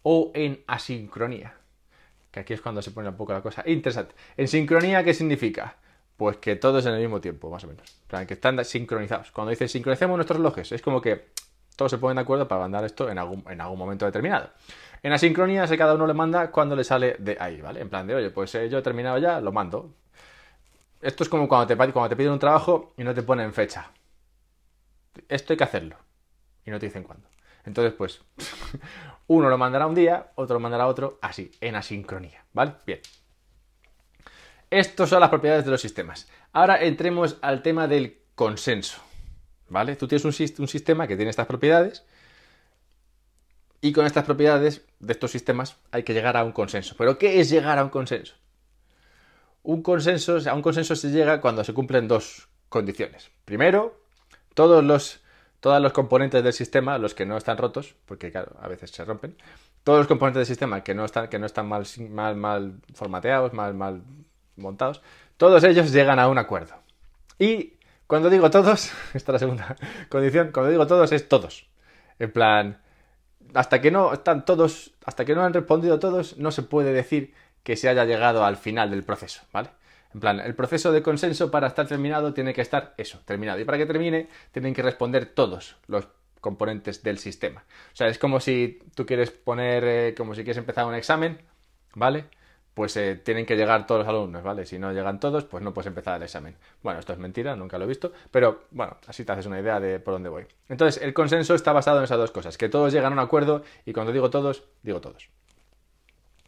o 0.03 0.31
en 0.35 0.63
asincronía, 0.67 1.55
que 2.31 2.41
aquí 2.41 2.53
es 2.53 2.61
cuando 2.61 2.83
se 2.83 2.91
pone 2.91 3.09
un 3.09 3.17
poco 3.17 3.33
la 3.33 3.41
cosa 3.41 3.63
interesante. 3.67 4.15
En 4.37 4.49
sincronía, 4.49 5.03
¿qué 5.03 5.15
significa? 5.15 5.77
Pues 6.17 6.37
que 6.37 6.57
todos 6.57 6.85
en 6.87 6.95
el 6.95 7.01
mismo 7.01 7.21
tiempo, 7.21 7.51
más 7.51 7.65
o 7.65 7.67
menos. 7.67 7.89
En 8.03 8.09
plan, 8.09 8.27
que 8.27 8.35
están 8.35 8.63
sincronizados. 8.65 9.31
Cuando 9.31 9.51
dice 9.51 9.67
sincronicemos 9.67 10.17
nuestros 10.17 10.39
relojes, 10.39 10.71
es 10.73 10.83
como 10.83 11.01
que 11.01 11.29
todos 11.77 11.91
se 11.91 11.99
ponen 11.99 12.17
de 12.17 12.23
acuerdo 12.23 12.47
para 12.47 12.63
mandar 12.63 12.85
esto 12.85 13.11
en 13.11 13.19
algún, 13.19 13.45
en 13.49 13.61
algún 13.61 13.79
momento 13.79 14.05
determinado. 14.05 14.51
En 15.03 15.13
asincronía, 15.13 15.67
si 15.67 15.77
cada 15.77 15.95
uno 15.95 16.07
le 16.07 16.15
manda 16.15 16.51
cuando 16.51 16.75
le 16.75 16.85
sale 16.85 17.17
de 17.19 17.37
ahí, 17.39 17.61
¿vale? 17.61 17.81
En 17.81 17.91
plan 17.91 18.07
de, 18.07 18.15
oye, 18.15 18.31
pues 18.31 18.55
eh, 18.55 18.69
yo 18.69 18.79
he 18.79 18.83
terminado 18.83 19.19
ya, 19.19 19.41
lo 19.41 19.53
mando. 19.53 19.95
Esto 21.01 21.23
es 21.25 21.29
como 21.29 21.47
cuando 21.47 21.67
te, 21.67 21.77
cuando 21.77 22.09
te 22.09 22.17
piden 22.17 22.33
un 22.33 22.39
trabajo 22.39 22.95
y 22.97 23.05
no 23.05 23.13
te 23.13 23.23
ponen 23.23 23.53
fecha. 23.53 23.91
Esto 25.29 25.53
hay 25.53 25.57
que 25.59 25.65
hacerlo. 25.65 25.97
Y 26.65 26.71
no 26.71 26.79
te 26.79 26.87
dicen 26.87 27.03
cuándo. 27.03 27.29
Entonces, 27.67 27.93
pues, 27.93 28.23
uno 29.27 29.51
lo 29.51 29.59
mandará 29.59 29.87
un 29.87 29.95
día, 29.95 30.33
otro 30.37 30.55
lo 30.55 30.61
mandará 30.61 30.87
otro, 30.87 31.19
así, 31.21 31.51
en 31.61 31.77
asincronía, 31.77 32.45
¿vale? 32.53 32.73
Bien. 32.87 33.01
Estas 34.71 35.09
son 35.09 35.21
las 35.21 35.31
propiedades 35.31 35.65
de 35.65 35.71
los 35.71 35.81
sistemas. 35.81 36.29
Ahora 36.53 36.83
entremos 36.83 37.37
al 37.43 37.63
tema 37.63 37.87
del 37.87 38.23
consenso, 38.35 39.03
¿vale? 39.75 39.97
Tú 39.97 40.07
tienes 40.07 40.25
un, 40.25 40.33
un 40.63 40.69
sistema 40.69 41.07
que 41.07 41.17
tiene 41.17 41.31
estas 41.31 41.47
propiedades 41.47 42.05
y 43.81 43.93
con 43.93 44.07
estas 44.07 44.25
propiedades 44.25 44.83
de 45.01 45.13
estos 45.13 45.33
sistemas 45.33 45.77
hay 45.91 46.05
que 46.05 46.15
llegar 46.15 46.39
a 46.39 46.45
un 46.45 46.53
consenso. 46.53 46.95
¿Pero 46.97 47.19
qué 47.19 47.41
es 47.41 47.51
llegar 47.51 47.79
a 47.79 47.85
un 47.85 47.91
consenso? 47.91 48.35
Un 49.65 49.83
consenso, 49.83 50.39
a 50.49 50.55
un 50.55 50.63
consenso 50.63 50.95
se 50.95 51.11
llega 51.11 51.41
cuando 51.41 51.65
se 51.65 51.75
cumplen 51.75 52.07
dos 52.07 52.49
condiciones. 52.69 53.31
Primero, 53.45 54.01
todos 54.55 54.85
los, 54.85 55.21
los 55.61 55.93
componentes 55.93 56.45
del 56.45 56.53
sistema, 56.53 56.97
los 56.97 57.13
que 57.15 57.27
no 57.27 57.37
están 57.37 57.59
rotos, 57.59 57.97
porque 58.07 58.31
claro, 58.31 58.57
a 58.61 58.69
veces 58.69 58.93
se 58.93 59.05
rompen, 59.05 59.37
todos 59.83 59.99
los 59.99 60.07
componentes 60.07 60.39
del 60.39 60.47
sistema 60.47 60.85
que 60.85 60.95
no 60.95 61.05
están, 61.05 61.29
que 61.29 61.39
no 61.41 61.47
están 61.47 61.67
mal, 61.67 61.85
mal, 62.11 62.37
mal 62.37 62.75
formateados, 62.95 63.53
mal, 63.53 63.75
mal 63.75 64.03
montados, 64.57 65.03
todos 65.37 65.65
ellos 65.65 65.91
llegan 65.91 66.21
a 66.21 66.29
un 66.29 66.39
acuerdo. 66.39 66.75
Y 67.41 67.75
cuando 68.07 68.31
digo 68.31 68.51
todos, 68.51 68.93
esta 69.15 69.33
es 69.33 69.35
la 69.35 69.39
segunda 69.39 69.77
condición, 70.09 70.51
cuando 70.53 70.71
digo 70.71 70.87
todos 70.87 71.13
es 71.13 71.29
todos. 71.29 71.69
En 72.19 72.33
plan, 72.33 72.81
hasta 73.55 73.81
que 73.81 73.91
no 73.91 74.13
están 74.13 74.45
todos, 74.45 74.93
hasta 75.05 75.25
que 75.25 75.35
no 75.35 75.43
han 75.43 75.53
respondido 75.53 75.99
todos, 75.99 76.39
no 76.39 76.51
se 76.51 76.63
puede 76.63 76.93
decir 76.93 77.35
que 77.63 77.77
se 77.77 77.89
haya 77.89 78.05
llegado 78.05 78.45
al 78.45 78.57
final 78.57 78.91
del 78.91 79.05
proceso, 79.05 79.43
¿vale? 79.53 79.71
En 80.13 80.21
plan, 80.21 80.39
el 80.39 80.55
proceso 80.55 80.93
de 80.93 81.03
consenso 81.03 81.51
para 81.51 81.67
estar 81.67 81.89
terminado 81.89 82.33
tiene 82.35 82.55
que 82.55 82.61
estar 82.61 82.95
eso, 82.99 83.21
terminado. 83.25 83.59
Y 83.59 83.65
para 83.65 83.79
que 83.79 83.87
termine, 83.87 84.29
tienen 84.53 84.73
que 84.73 84.83
responder 84.83 85.27
todos 85.27 85.77
los 85.89 86.07
componentes 86.41 87.03
del 87.03 87.19
sistema. 87.19 87.65
O 87.93 87.97
sea, 87.97 88.07
es 88.07 88.19
como 88.19 88.39
si 88.39 88.81
tú 88.95 89.07
quieres 89.07 89.31
poner, 89.33 89.85
eh, 89.85 90.15
como 90.17 90.35
si 90.35 90.45
quieres 90.45 90.59
empezar 90.59 90.87
un 90.87 90.95
examen, 90.95 91.41
¿vale? 91.95 92.27
Pues 92.75 92.97
eh, 92.97 93.17
tienen 93.17 93.47
que 93.47 93.57
llegar 93.57 93.87
todos 93.87 94.01
los 94.01 94.09
alumnos, 94.09 94.43
¿vale? 94.43 94.67
Si 94.67 94.79
no 94.79 94.93
llegan 94.93 95.21
todos, 95.21 95.45
pues 95.45 95.63
no 95.63 95.73
puedes 95.73 95.87
empezar 95.87 96.17
el 96.17 96.25
examen. 96.25 96.57
Bueno, 96.83 96.99
esto 96.99 97.13
es 97.13 97.19
mentira, 97.19 97.55
nunca 97.55 97.79
lo 97.79 97.85
he 97.85 97.89
visto, 97.89 98.13
pero 98.31 98.65
bueno, 98.73 98.97
así 99.07 99.25
te 99.25 99.33
haces 99.33 99.47
una 99.47 99.61
idea 99.61 99.79
de 99.79 100.01
por 100.01 100.15
dónde 100.15 100.29
voy. 100.29 100.45
Entonces, 100.69 101.01
el 101.03 101.15
consenso 101.15 101.55
está 101.55 101.73
basado 101.73 101.99
en 101.99 102.05
esas 102.05 102.19
dos 102.19 102.33
cosas, 102.33 102.59
que 102.59 102.69
todos 102.69 102.93
llegan 102.93 103.13
a 103.13 103.17
un 103.17 103.21
acuerdo 103.21 103.63
y 103.87 103.93
cuando 103.93 104.13
digo 104.13 104.29
todos, 104.29 104.65
digo 104.83 105.01
todos. 105.01 105.29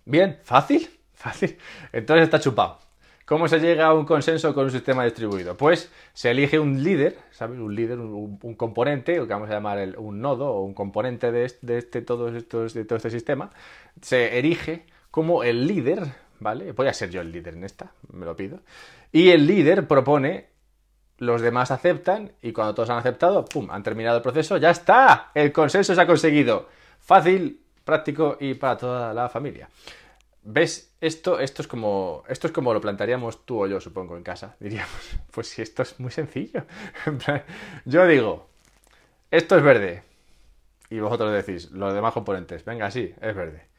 Bien, 0.05 0.39
fácil, 0.43 0.89
fácil. 1.15 1.59
Entonces 1.93 2.25
está 2.25 2.41
chupado. 2.41 2.79
¿Cómo 3.27 3.49
se 3.49 3.59
llega 3.59 3.87
a 3.87 3.93
un 3.93 4.05
consenso 4.05 4.55
con 4.55 4.67
un 4.67 4.71
sistema 4.71 5.05
distribuido? 5.05 5.57
Pues 5.57 5.91
se 6.13 6.31
elige 6.31 6.61
un 6.61 6.85
líder, 6.85 7.19
¿sabes? 7.33 7.59
Un 7.59 7.75
líder, 7.75 7.99
un, 7.99 8.55
componente, 8.55 9.19
o 9.19 9.27
que 9.27 9.33
vamos 9.33 9.51
a 9.51 9.55
llamar 9.55 9.99
un 9.99 10.21
nodo 10.21 10.49
o 10.49 10.63
un 10.63 10.75
componente 10.75 11.33
de, 11.33 11.45
este, 11.45 12.03
todos 12.03 12.37
estos, 12.37 12.73
de 12.73 12.85
todo 12.85 12.99
este 12.99 13.11
sistema, 13.11 13.51
se 14.01 14.39
erige 14.39 14.87
como 15.17 15.45
el 15.45 15.67
líder, 15.67 16.13
¿vale? 16.41 16.73
Voy 16.73 16.89
a 16.89 16.93
ser 16.93 17.09
yo 17.09 17.23
el 17.23 17.33
líder 17.33 17.55
en 17.55 17.65
esta, 17.65 17.91
me 18.13 18.27
lo 18.27 18.37
pido. 18.37 18.61
Y 19.11 19.31
el 19.31 19.47
líder 19.47 19.89
propone, 19.89 20.51
los 21.17 21.41
demás 21.41 21.71
aceptan, 21.71 22.33
y 22.43 22.53
cuando 22.53 22.75
todos 22.75 22.91
han 22.91 22.99
aceptado, 22.99 23.47
¡pum!, 23.47 23.71
han 23.71 23.83
terminado 23.83 24.19
el 24.19 24.23
proceso, 24.23 24.59
¡ya 24.59 24.69
está! 24.69 25.31
El 25.33 25.53
consenso 25.53 25.95
se 25.95 26.01
ha 26.03 26.07
conseguido. 26.07 26.69
Fácil, 27.01 27.63
práctico 27.83 28.37
y 28.39 28.53
para 28.53 28.77
toda 28.77 29.15
la 29.15 29.31
familia. 29.31 29.71
¿Ves? 30.43 30.95
Esto, 31.01 31.41
esto, 31.41 31.63
es 31.63 31.69
como, 31.69 32.23
esto 32.29 32.49
es 32.49 32.53
como 32.53 32.75
lo 32.75 32.83
plantearíamos 32.83 33.47
tú 33.47 33.63
o 33.63 33.67
yo, 33.67 33.81
supongo, 33.81 34.19
en 34.19 34.23
casa. 34.23 34.55
Diríamos, 34.61 35.17
pues 35.31 35.49
si 35.49 35.63
esto 35.63 35.81
es 35.81 35.99
muy 35.99 36.11
sencillo. 36.11 36.67
yo 37.87 38.07
digo, 38.07 38.51
esto 39.31 39.57
es 39.57 39.63
verde. 39.63 40.03
Y 40.91 40.99
vosotros 40.99 41.33
decís, 41.33 41.71
los 41.71 41.95
demás 41.95 42.13
componentes, 42.13 42.67
venga, 42.67 42.91
sí, 42.91 43.15
es 43.19 43.35
verde. 43.35 43.76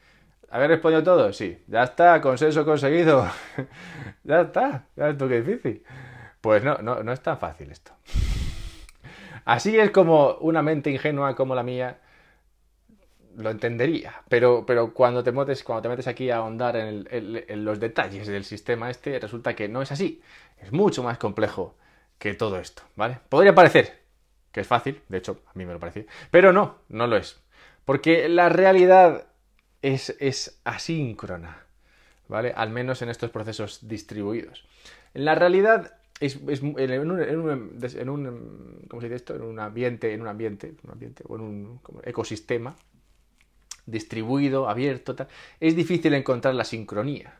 ¿Haber 0.50 0.70
respondido 0.70 1.02
todo? 1.02 1.32
Sí. 1.32 1.62
Ya 1.66 1.82
está, 1.82 2.20
consenso 2.20 2.64
conseguido. 2.64 3.28
ya 4.24 4.42
está. 4.42 4.86
Ya 4.96 5.10
es 5.10 5.16
qué 5.16 5.42
difícil. 5.42 5.84
Pues 6.40 6.62
no, 6.64 6.78
no, 6.78 7.02
no 7.02 7.12
es 7.12 7.20
tan 7.20 7.38
fácil 7.38 7.70
esto. 7.70 7.92
Así 9.44 9.78
es 9.78 9.90
como 9.90 10.34
una 10.40 10.62
mente 10.62 10.90
ingenua 10.90 11.34
como 11.34 11.54
la 11.54 11.62
mía 11.62 11.98
lo 13.38 13.50
entendería, 13.50 14.22
pero, 14.28 14.66
pero 14.66 14.92
cuando, 14.92 15.22
te 15.22 15.30
metes, 15.30 15.62
cuando 15.62 15.82
te 15.82 15.88
metes 15.88 16.08
aquí 16.08 16.28
a 16.28 16.38
ahondar 16.38 16.76
en, 16.76 17.64
los 17.64 17.78
detalles 17.78 18.26
del 18.26 18.44
sistema 18.44 18.90
este, 18.90 19.18
resulta 19.20 19.54
que 19.54 19.68
no 19.68 19.80
es 19.80 19.92
así. 19.92 20.20
Es 20.58 20.72
mucho 20.72 21.04
más 21.04 21.18
complejo 21.18 21.76
que 22.18 22.34
todo 22.34 22.58
esto, 22.58 22.82
¿vale? 22.96 23.20
Podría 23.28 23.54
parecer 23.54 24.02
que 24.50 24.60
es 24.60 24.66
fácil, 24.66 25.02
de 25.08 25.18
hecho, 25.18 25.40
a 25.46 25.52
mí 25.54 25.64
me 25.64 25.72
lo 25.72 25.78
parece, 25.78 26.06
pero 26.32 26.52
no, 26.52 26.78
no 26.88 27.06
lo 27.06 27.16
es. 27.16 27.40
Porque 27.84 28.28
la 28.28 28.48
realidad 28.48 29.28
es, 29.82 30.16
es 30.20 30.60
asíncrona, 30.64 31.64
¿vale? 32.28 32.52
Al 32.56 32.70
menos 32.70 33.02
en 33.02 33.08
estos 33.08 33.30
procesos 33.30 33.86
distribuidos. 33.88 34.64
En 35.14 35.24
la 35.24 35.34
realidad 35.34 35.94
es, 36.20 36.36
en, 36.36 37.10
un, 37.10 37.20
en, 37.20 38.08
un, 38.08 38.84
¿cómo 38.88 39.00
se 39.00 39.06
dice 39.06 39.16
esto? 39.16 39.36
En 39.36 39.42
un 39.42 39.60
ambiente, 39.60 40.12
en 40.12 40.20
un 40.20 40.28
ambiente, 40.28 40.74
un 40.84 40.90
ambiente 40.90 41.24
o 41.28 41.36
en 41.36 41.42
un 41.42 41.80
ecosistema, 42.04 42.76
distribuido, 43.86 44.68
abierto, 44.68 45.16
es 45.60 45.76
difícil 45.76 46.14
encontrar 46.14 46.54
la 46.54 46.64
sincronía. 46.64 47.34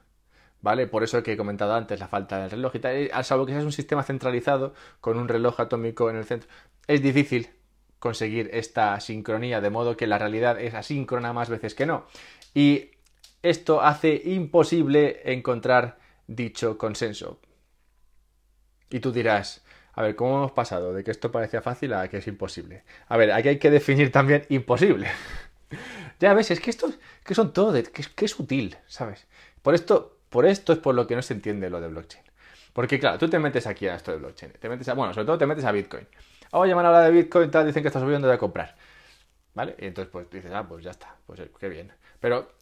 ¿Vale? 0.61 0.89
Por 0.89 1.05
eso 1.05 1.23
que 1.23 1.35
he 1.35 1.37
comentado 1.37 1.73
antes 1.73 2.01
la 2.01 2.09
falta 2.09 2.41
del 2.41 2.51
reloj 2.51 2.75
y 2.75 2.79
tal. 2.81 3.11
Al 3.13 3.25
salvo 3.25 3.47
que 3.47 3.53
seas 3.53 3.65
un 3.65 3.71
sistema 3.71 4.03
centralizado 4.03 4.75
con 5.01 5.17
un 5.17 5.29
reloj 5.29 5.61
atómico 5.61 6.11
en 6.11 6.17
el 6.17 6.25
centro, 6.25 6.49
es 6.89 7.01
difícil 7.01 7.49
conseguir 7.99 8.51
esta 8.53 8.99
sincronía, 9.01 9.61
de 9.61 9.71
modo 9.71 9.97
que 9.97 10.07
la 10.07 10.19
realidad 10.19 10.61
es 10.61 10.75
asíncrona 10.75 11.33
más 11.33 11.49
veces 11.49 11.75
que 11.75 11.87
no. 11.87 12.07
Y 12.55 12.91
esto 13.43 13.83
hace 13.83 14.21
imposible 14.25 15.21
encontrar 15.33 15.99
dicho 16.27 16.79
consenso. 16.79 17.41
Y 18.91 19.01
tú 19.01 19.13
dirás, 19.13 19.65
a 19.93 20.03
ver, 20.03 20.17
¿cómo 20.17 20.37
hemos 20.37 20.53
pasado 20.53 20.95
de 20.95 21.05
que 21.05 21.11
esto 21.11 21.33
parecía 21.33 21.61
fácil 21.61 21.93
a 21.93 22.09
que 22.09 22.19
es 22.19 22.27
imposible? 22.27 22.85
A 23.09 23.17
ver, 23.17 23.33
aquí 23.33 23.49
hay 23.49 23.59
que 23.59 23.71
definir 23.71 24.13
también 24.13 24.45
imposible. 24.49 25.09
Ya 26.21 26.35
ves, 26.35 26.51
es 26.51 26.59
que 26.59 26.71
esto 26.71 26.93
que 27.25 27.35
son 27.37 27.53
todo, 27.53 27.73
que, 27.73 28.03
es, 28.03 28.09
que 28.09 28.25
es 28.25 28.41
útil, 28.41 28.77
¿sabes? 28.89 29.29
Por 29.63 29.77
esto, 29.77 30.19
por 30.29 30.47
esto 30.47 30.73
es 30.73 30.81
por 30.81 30.97
lo 30.97 31.07
que 31.07 31.15
no 31.15 31.23
se 31.23 31.33
entiende 31.33 31.71
lo 31.71 31.81
de 31.81 31.87
blockchain. 31.87 32.25
Porque 32.73 32.99
claro, 32.99 33.19
tú 33.19 33.29
te 33.29 33.39
metes 33.39 33.69
aquí 33.69 33.87
a 33.87 33.95
esto 33.95 34.11
de 34.11 34.19
blockchain, 34.19 34.53
te 34.59 34.69
metes 34.69 34.89
a, 34.89 34.95
bueno, 34.95 35.15
sobre 35.15 35.27
todo 35.27 35.39
te 35.39 35.47
metes 35.47 35.65
a 35.65 35.71
Bitcoin. 35.71 36.09
Oye, 36.53 36.75
van 36.75 36.85
a 36.85 36.89
hablar 36.89 37.05
de 37.05 37.11
Bitcoin, 37.11 37.51
tal, 37.51 37.67
dicen 37.67 37.83
que 37.83 37.89
está 37.89 38.01
subiendo, 38.01 38.29
de 38.29 38.39
comprar. 38.39 38.77
¿Vale? 39.55 39.75
Y 39.79 39.87
entonces 39.87 40.11
pues 40.13 40.31
dices, 40.31 40.53
ah, 40.55 40.67
pues 40.69 40.85
ya 40.85 40.91
está, 40.91 41.17
pues 41.27 41.41
eh, 41.41 41.51
qué 41.59 41.69
bien. 41.69 41.93
Pero, 42.21 42.53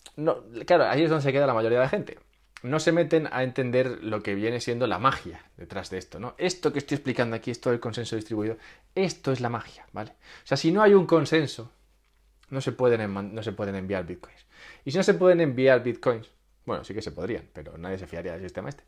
claro, 0.67 0.85
ahí 0.85 1.03
es 1.03 1.11
donde 1.11 1.23
se 1.23 1.33
queda 1.33 1.47
la 1.47 1.55
mayoría 1.55 1.79
de 1.79 1.85
la 1.85 1.91
gente. 1.91 2.19
No 2.63 2.81
se 2.81 2.91
meten 2.91 3.29
a 3.31 3.43
entender 3.43 4.03
lo 4.03 4.23
que 4.23 4.35
viene 4.35 4.61
siendo 4.61 4.87
la 4.87 4.99
magia 4.99 5.45
detrás 5.57 5.91
de 5.91 5.99
esto, 5.99 6.19
¿no? 6.19 6.35
Esto 6.39 6.73
que 6.73 6.79
estoy 6.79 6.97
explicando 6.97 7.37
aquí, 7.37 7.51
esto 7.51 7.71
del 7.71 7.81
consenso 7.81 8.17
distribuido, 8.17 8.57
esto 8.95 9.31
es 9.31 9.41
la 9.41 9.51
magia, 9.51 9.87
¿vale? 9.93 10.13
O 10.13 10.47
sea, 10.47 10.57
si 10.57 10.73
no 10.73 10.83
hay 10.83 10.95
un 10.95 11.07
consenso, 11.07 11.71
no 12.49 12.61
se 12.61 12.73
pueden, 12.73 13.35
no 13.35 13.43
se 13.43 13.53
pueden 13.53 13.75
enviar 13.75 14.07
bitcoins. 14.07 14.47
Y 14.85 14.91
si 14.91 14.97
no 14.97 15.03
se 15.03 15.15
pueden 15.15 15.41
enviar 15.41 15.83
bitcoins, 15.83 16.31
bueno, 16.65 16.83
sí 16.83 16.95
que 16.95 17.03
se 17.03 17.13
podrían, 17.13 17.49
pero 17.53 17.77
nadie 17.79 17.99
se 17.99 18.07
fiaría 18.07 18.33
del 18.33 18.43
sistema 18.43 18.69
este. 18.69 18.85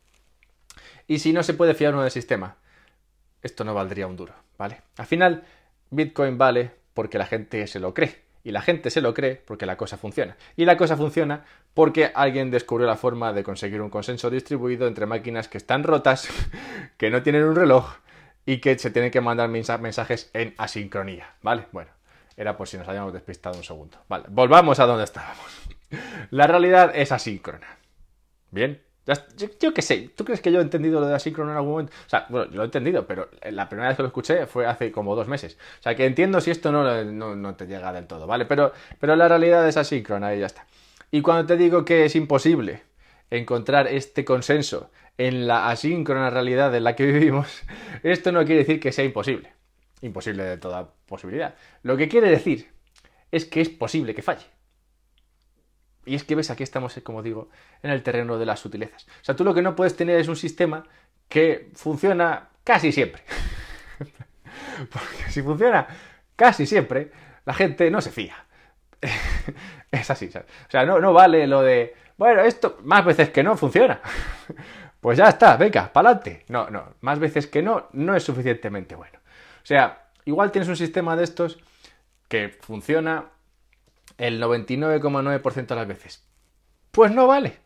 Y 1.07 1.19
si 1.19 1.31
no 1.33 1.43
se 1.43 1.53
puede 1.53 1.73
fiar 1.73 1.93
uno 1.93 2.03
del 2.03 2.11
sistema, 2.11 2.57
esto 3.41 3.63
no 3.63 3.73
valdría 3.73 4.07
un 4.07 4.15
duro, 4.15 4.33
¿vale? 4.57 4.81
Al 4.97 5.05
final, 5.05 5.43
Bitcoin 5.89 6.37
vale 6.37 6.71
porque 6.93 7.17
la 7.17 7.25
gente 7.25 7.65
se 7.67 7.79
lo 7.79 7.93
cree. 7.93 8.27
Y 8.41 8.51
la 8.51 8.61
gente 8.61 8.89
se 8.89 9.01
lo 9.01 9.13
cree 9.13 9.35
porque 9.35 9.65
la 9.65 9.75
cosa 9.77 9.97
funciona. 9.97 10.37
Y 10.55 10.65
la 10.65 10.77
cosa 10.77 10.95
funciona 10.95 11.43
porque 11.73 12.11
alguien 12.15 12.51
descubrió 12.51 12.87
la 12.87 12.95
forma 12.95 13.33
de 13.33 13.43
conseguir 13.43 13.81
un 13.81 13.89
consenso 13.89 14.29
distribuido 14.29 14.87
entre 14.87 15.05
máquinas 15.05 15.47
que 15.47 15.57
están 15.57 15.83
rotas, 15.83 16.29
que 16.97 17.09
no 17.09 17.21
tienen 17.21 17.43
un 17.43 17.55
reloj 17.55 17.97
y 18.45 18.59
que 18.59 18.77
se 18.79 18.91
tienen 18.91 19.11
que 19.11 19.21
mandar 19.21 19.49
mensajes 19.49 20.31
en 20.33 20.55
asincronía, 20.57 21.35
¿vale? 21.41 21.67
Bueno, 21.71 21.91
era 22.35 22.57
por 22.57 22.67
si 22.67 22.77
nos 22.77 22.87
habíamos 22.87 23.13
despistado 23.13 23.57
un 23.57 23.63
segundo. 23.63 23.97
Vale, 24.07 24.25
volvamos 24.29 24.79
a 24.79 24.85
donde 24.85 25.03
estábamos. 25.03 25.45
La 26.31 26.47
realidad 26.47 26.91
es 26.95 27.11
asíncrona. 27.11 27.77
Bien. 28.51 28.81
Yo, 29.59 29.73
qué 29.73 29.81
sé, 29.81 30.09
¿tú 30.15 30.25
crees 30.25 30.41
que 30.41 30.51
yo 30.51 30.59
he 30.59 30.61
entendido 30.61 30.99
lo 30.99 31.07
de 31.07 31.15
asíncrono 31.15 31.51
en 31.51 31.57
algún 31.57 31.71
momento? 31.71 31.93
O 32.05 32.09
sea, 32.09 32.25
bueno, 32.29 32.47
lo 32.51 32.61
he 32.61 32.65
entendido, 32.65 33.05
pero 33.07 33.29
la 33.51 33.67
primera 33.67 33.89
vez 33.89 33.97
que 33.97 34.03
lo 34.03 34.07
escuché 34.07 34.45
fue 34.45 34.65
hace 34.65 34.91
como 34.91 35.15
dos 35.15 35.27
meses. 35.27 35.57
O 35.79 35.83
sea, 35.83 35.95
que 35.95 36.05
entiendo 36.05 36.41
si 36.41 36.51
esto 36.51 36.71
no, 36.71 37.03
no, 37.35 37.55
te 37.55 37.65
llega 37.65 37.91
del 37.91 38.07
todo, 38.07 38.27
¿vale? 38.27 38.45
Pero, 38.45 38.71
pero 38.99 39.15
la 39.15 39.27
realidad 39.27 39.67
es 39.67 39.77
asíncrona 39.77 40.33
y 40.35 40.39
ya 40.39 40.45
está. 40.45 40.65
Y 41.11 41.21
cuando 41.21 41.45
te 41.45 41.57
digo 41.57 41.85
que 41.85 42.05
es 42.05 42.15
imposible 42.15 42.83
encontrar 43.31 43.87
este 43.87 44.25
consenso 44.25 44.91
en 45.17 45.47
la 45.47 45.69
asíncrona 45.69 46.29
realidad 46.29 46.73
en 46.75 46.83
la 46.83 46.95
que 46.95 47.05
vivimos, 47.05 47.63
esto 48.03 48.31
no 48.31 48.45
quiere 48.45 48.59
decir 48.59 48.79
que 48.79 48.91
sea 48.91 49.05
imposible 49.05 49.59
imposible 50.01 50.43
de 50.43 50.57
toda 50.57 50.93
posibilidad. 51.05 51.55
Lo 51.83 51.97
que 51.97 52.07
quiere 52.07 52.29
decir 52.29 52.69
es 53.31 53.45
que 53.45 53.61
es 53.61 53.69
posible 53.69 54.15
que 54.15 54.21
falle. 54.21 54.45
Y 56.05 56.15
es 56.15 56.23
que 56.23 56.35
ves, 56.35 56.49
aquí 56.49 56.63
estamos, 56.63 56.99
como 57.03 57.21
digo, 57.21 57.49
en 57.83 57.91
el 57.91 58.03
terreno 58.03 58.37
de 58.37 58.45
las 58.45 58.59
sutilezas. 58.59 59.05
O 59.21 59.23
sea, 59.23 59.35
tú 59.35 59.43
lo 59.43 59.53
que 59.53 59.61
no 59.61 59.75
puedes 59.75 59.95
tener 59.95 60.19
es 60.19 60.27
un 60.27 60.35
sistema 60.35 60.83
que 61.27 61.69
funciona 61.75 62.49
casi 62.63 62.91
siempre. 62.91 63.23
Porque 64.91 65.31
si 65.31 65.41
funciona 65.41 65.87
casi 66.35 66.65
siempre, 66.65 67.11
la 67.45 67.53
gente 67.53 67.89
no 67.91 68.01
se 68.01 68.11
fía. 68.11 68.45
es 69.91 70.09
así. 70.09 70.29
O 70.33 70.71
sea, 70.71 70.85
no, 70.85 70.99
no 70.99 71.13
vale 71.13 71.47
lo 71.47 71.61
de, 71.61 71.95
bueno, 72.17 72.41
esto 72.41 72.77
más 72.83 73.05
veces 73.05 73.29
que 73.29 73.43
no 73.43 73.55
funciona. 73.55 74.01
pues 74.99 75.17
ya 75.17 75.29
está, 75.29 75.57
venga, 75.57 75.91
pa'lante. 75.91 76.43
No, 76.49 76.69
no, 76.69 76.95
más 77.01 77.19
veces 77.19 77.47
que 77.47 77.61
no, 77.61 77.87
no 77.93 78.15
es 78.15 78.23
suficientemente 78.23 78.95
bueno. 78.95 79.19
O 79.63 79.65
sea, 79.65 80.07
igual 80.25 80.51
tienes 80.51 80.69
un 80.69 80.75
sistema 80.75 81.15
de 81.15 81.23
estos 81.23 81.59
que 82.27 82.49
funciona 82.61 83.25
el 84.19 84.41
99,9% 84.41 85.65
de 85.65 85.75
las 85.75 85.87
veces. 85.87 86.27
Pues 86.91 87.11
no 87.11 87.25
vale. 87.25 87.57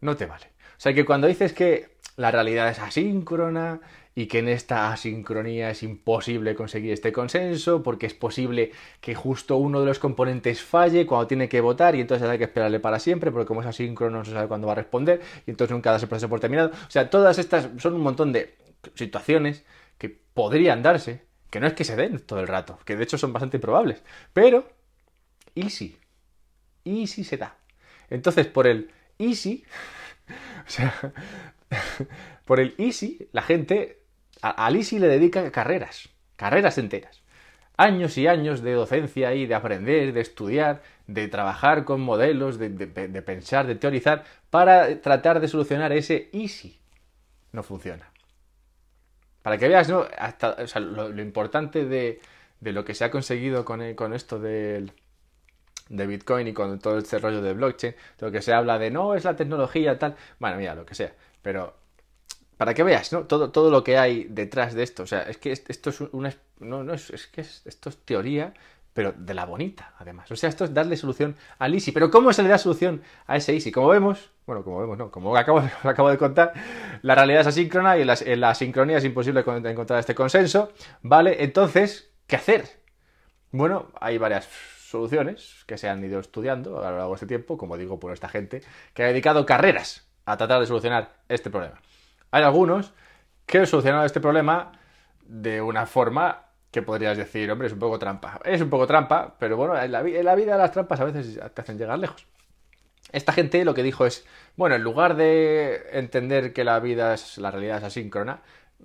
No 0.00 0.16
te 0.16 0.26
vale. 0.26 0.46
O 0.76 0.80
sea 0.80 0.92
que 0.92 1.04
cuando 1.04 1.26
dices 1.26 1.52
que 1.52 1.94
la 2.16 2.30
realidad 2.30 2.68
es 2.68 2.78
asíncrona 2.78 3.80
y 4.14 4.26
que 4.26 4.40
en 4.40 4.48
esta 4.48 4.92
asincronía 4.92 5.70
es 5.70 5.82
imposible 5.82 6.54
conseguir 6.54 6.92
este 6.92 7.12
consenso 7.12 7.82
porque 7.82 8.06
es 8.06 8.14
posible 8.14 8.72
que 9.00 9.14
justo 9.14 9.56
uno 9.56 9.80
de 9.80 9.86
los 9.86 9.98
componentes 9.98 10.62
falle 10.62 11.06
cuando 11.06 11.26
tiene 11.26 11.48
que 11.48 11.60
votar 11.60 11.94
y 11.96 12.00
entonces 12.00 12.28
hay 12.28 12.38
que 12.38 12.44
esperarle 12.44 12.78
para 12.78 13.00
siempre 13.00 13.32
porque 13.32 13.46
como 13.46 13.60
es 13.60 13.66
asíncrono 13.66 14.18
no 14.18 14.24
se 14.24 14.32
sabe 14.32 14.46
cuándo 14.46 14.66
va 14.66 14.74
a 14.74 14.76
responder 14.76 15.20
y 15.46 15.50
entonces 15.50 15.72
nunca 15.72 15.90
da 15.90 15.96
ese 15.96 16.06
proceso 16.06 16.28
por 16.28 16.40
terminado. 16.40 16.70
O 16.70 16.90
sea, 16.90 17.10
todas 17.10 17.38
estas 17.38 17.70
son 17.78 17.94
un 17.94 18.02
montón 18.02 18.32
de 18.32 18.56
situaciones 18.94 19.64
que 19.98 20.08
podrían 20.08 20.82
darse, 20.82 21.24
que 21.50 21.60
no 21.60 21.66
es 21.66 21.72
que 21.72 21.84
se 21.84 21.96
den 21.96 22.20
todo 22.20 22.40
el 22.40 22.48
rato, 22.48 22.78
que 22.84 22.96
de 22.96 23.04
hecho 23.04 23.18
son 23.18 23.32
bastante 23.32 23.56
improbables, 23.56 24.02
pero 24.32 24.68
easy, 25.54 25.96
easy 26.84 27.24
se 27.24 27.36
da. 27.36 27.56
Entonces, 28.10 28.46
por 28.46 28.66
el 28.66 28.90
easy, 29.18 29.64
o 30.66 30.70
sea, 30.70 30.94
por 32.44 32.60
el 32.60 32.74
easy, 32.78 33.28
la 33.32 33.42
gente 33.42 34.04
al 34.40 34.76
easy 34.76 34.98
le 34.98 35.08
dedica 35.08 35.50
carreras, 35.50 36.08
carreras 36.36 36.78
enteras. 36.78 37.22
años 37.76 38.16
y 38.18 38.28
años 38.28 38.62
de 38.62 38.72
docencia 38.72 39.34
y 39.34 39.46
de 39.46 39.54
aprender, 39.54 40.12
de 40.12 40.20
estudiar, 40.20 40.82
de 41.06 41.26
trabajar 41.28 41.84
con 41.84 42.00
modelos, 42.00 42.58
de, 42.58 42.68
pensar, 42.70 43.66
de 43.66 43.74
teorizar, 43.74 44.24
para 44.50 45.00
tratar 45.00 45.40
de 45.40 45.48
solucionar 45.48 45.92
ese 45.92 46.28
easy. 46.32 46.78
No 47.52 47.62
funciona. 47.62 48.10
Para 49.42 49.58
que 49.58 49.66
veas, 49.66 49.88
¿no? 49.88 50.06
Hasta, 50.16 50.56
lo, 50.78 51.20
importante 51.20 51.84
de, 51.84 52.20
lo 52.60 52.84
que 52.84 52.94
se 52.94 53.04
ha 53.04 53.10
conseguido 53.10 53.64
con, 53.64 53.94
con 53.94 54.14
esto 54.14 54.38
del, 54.38 54.92
de 55.88 56.06
Bitcoin 56.06 56.46
y 56.48 56.52
con 56.52 56.78
todo 56.78 56.98
este 56.98 57.18
rollo 57.18 57.42
de 57.42 57.52
blockchain, 57.52 57.94
lo 58.20 58.30
que 58.30 58.42
se 58.42 58.52
habla 58.52 58.78
de 58.78 58.90
no 58.90 59.14
es 59.14 59.24
la 59.24 59.36
tecnología 59.36 59.98
tal, 59.98 60.16
bueno, 60.38 60.56
mira, 60.56 60.74
lo 60.74 60.86
que 60.86 60.94
sea, 60.94 61.12
pero 61.42 61.74
para 62.56 62.74
que 62.74 62.82
veas, 62.82 63.12
¿no? 63.12 63.24
Todo, 63.24 63.50
todo 63.50 63.70
lo 63.70 63.82
que 63.84 63.98
hay 63.98 64.24
detrás 64.24 64.74
de 64.74 64.82
esto, 64.82 65.02
o 65.02 65.06
sea, 65.06 65.22
es 65.22 65.38
que 65.38 65.52
esto 65.52 65.90
es 65.90 66.00
una, 66.00 66.34
no, 66.60 66.84
no 66.84 66.94
es, 66.94 67.10
es 67.10 67.26
que 67.26 67.40
esto 67.40 67.88
es 67.88 67.96
teoría, 68.04 68.54
pero 68.94 69.12
de 69.16 69.34
la 69.34 69.44
bonita, 69.44 69.92
además. 69.98 70.30
O 70.30 70.36
sea, 70.36 70.48
esto 70.48 70.64
es 70.64 70.72
darle 70.72 70.96
solución 70.96 71.34
al 71.58 71.74
Easy. 71.74 71.90
Pero 71.90 72.12
¿cómo 72.12 72.32
se 72.32 72.44
le 72.44 72.48
da 72.48 72.58
solución 72.58 73.02
a 73.26 73.36
ese 73.36 73.52
Easy? 73.52 73.72
Como 73.72 73.88
vemos, 73.88 74.30
bueno, 74.46 74.62
como 74.62 74.78
vemos, 74.78 74.96
no, 74.96 75.10
como 75.10 75.36
acabo, 75.36 75.60
acabo 75.82 76.10
de 76.10 76.16
contar, 76.16 76.52
la 77.02 77.16
realidad 77.16 77.40
es 77.40 77.48
asíncrona 77.48 77.98
y 77.98 78.04
la, 78.04 78.16
en 78.24 78.40
la 78.40 78.52
es 78.52 79.04
imposible 79.04 79.40
encontrar 79.40 79.98
este 79.98 80.14
consenso, 80.14 80.72
¿vale? 81.02 81.42
Entonces, 81.42 82.12
¿qué 82.28 82.36
hacer? 82.36 82.68
Bueno, 83.50 83.90
hay 84.00 84.16
varias 84.16 84.46
soluciones 84.94 85.64
que 85.66 85.76
se 85.76 85.88
han 85.88 86.04
ido 86.04 86.20
estudiando 86.20 86.78
a 86.78 86.90
lo 86.90 86.98
largo 86.98 87.10
de 87.10 87.14
este 87.14 87.26
tiempo, 87.26 87.58
como 87.58 87.76
digo, 87.76 87.98
por 87.98 88.12
esta 88.12 88.28
gente 88.28 88.62
que 88.94 89.02
ha 89.02 89.06
dedicado 89.08 89.44
carreras 89.44 90.08
a 90.24 90.36
tratar 90.36 90.60
de 90.60 90.66
solucionar 90.66 91.10
este 91.28 91.50
problema. 91.50 91.80
Hay 92.30 92.44
algunos 92.44 92.92
que 93.44 93.58
han 93.58 93.66
solucionado 93.66 94.04
este 94.04 94.20
problema 94.20 94.72
de 95.26 95.60
una 95.60 95.86
forma 95.86 96.44
que 96.70 96.82
podrías 96.82 97.16
decir, 97.16 97.50
hombre, 97.50 97.66
es 97.66 97.72
un 97.72 97.80
poco 97.80 97.98
trampa. 97.98 98.40
Es 98.44 98.60
un 98.60 98.70
poco 98.70 98.86
trampa, 98.86 99.34
pero 99.38 99.56
bueno, 99.56 99.76
en 99.80 99.90
la, 99.92 100.02
vida 100.02 100.56
las 100.56 100.70
trampas 100.70 101.00
a 101.00 101.04
veces 101.04 101.40
te 101.52 101.60
hacen 101.60 101.76
llegar 101.76 101.98
lejos. 101.98 102.26
Esta 103.12 103.32
gente 103.32 103.64
lo 103.64 103.74
que 103.74 103.82
dijo 103.82 104.06
es, 104.06 104.26
bueno, 104.56 104.76
en 104.76 104.82
lugar 104.82 105.16
de 105.16 105.86
entender 105.92 106.52
que 106.52 106.64
la 106.64 106.78
vida 106.80 107.14
es, 107.14 107.38
la 107.38 107.50
realidad 107.50 107.78
es 107.78 107.84
asíncrona, 107.84 108.42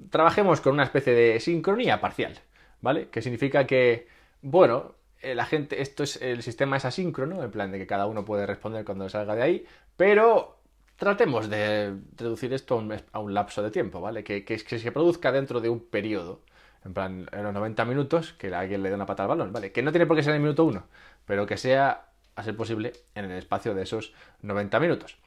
trabajemos 0.10 0.62
con 0.62 0.74
una 0.74 0.84
especie 0.84 1.14
de 1.14 1.40
sincronía 1.40 2.00
parcial, 2.02 2.40
¿vale? 2.82 3.10
Que 3.10 3.22
significa 3.22 3.66
que, 3.66 4.08
bueno, 4.42 4.96
la 5.22 5.46
gente, 5.46 5.82
esto 5.82 6.04
es, 6.04 6.22
el 6.22 6.44
sistema 6.44 6.78
es 6.78 6.86
asíncrono, 6.86 7.44
en 7.44 7.52
plan 7.52 7.72
de 7.72 7.78
que 7.78 7.88
cada 7.88 8.06
uno 8.08 8.26
puede 8.26 8.46
responder 8.46 8.86
cuando 8.86 9.10
salga 9.10 9.36
de 9.36 9.42
ahí, 9.42 9.66
pero 9.98 10.60
tratemos 10.98 11.50
de 11.50 11.96
reducir 12.16 12.54
esto 12.54 12.84
a 13.12 13.20
un, 13.20 13.34
lapso 13.34 13.64
de 13.64 13.72
tiempo, 13.72 14.02
¿vale? 14.02 14.24
Que, 14.24 14.46
que, 14.46 14.58
que 14.58 14.80
se 14.80 14.92
produzca 14.92 15.32
dentro 15.32 15.62
de 15.62 15.70
un 15.70 15.80
periodo 15.80 16.42
en 16.86 16.94
plan, 16.94 17.30
en 17.32 17.44
los 17.44 17.54
90 17.54 17.86
minutos, 17.86 18.34
que 18.34 18.54
alguien 18.54 18.84
le 18.84 18.90
dé 18.90 18.96
una 18.96 19.06
pata 19.06 19.24
al 19.24 19.30
balón, 19.30 19.52
¿vale? 19.52 19.72
Que 19.72 19.82
no 19.82 19.92
tiene 19.92 20.06
por 20.06 20.16
qué 20.16 20.24
ser 20.24 20.32
en 20.32 20.38
el 20.38 20.42
minuto 20.42 20.66
1, 20.66 20.86
pero 21.26 21.46
que 21.46 21.58
sea, 21.58 22.12
a 22.36 22.44
ser 22.44 22.56
posible, 22.56 22.94
en 23.16 23.26
el 23.26 23.38
espacio 23.38 23.74
de 23.74 23.84
esos 23.84 24.14
90 24.42 24.80
minutos. 24.80 25.18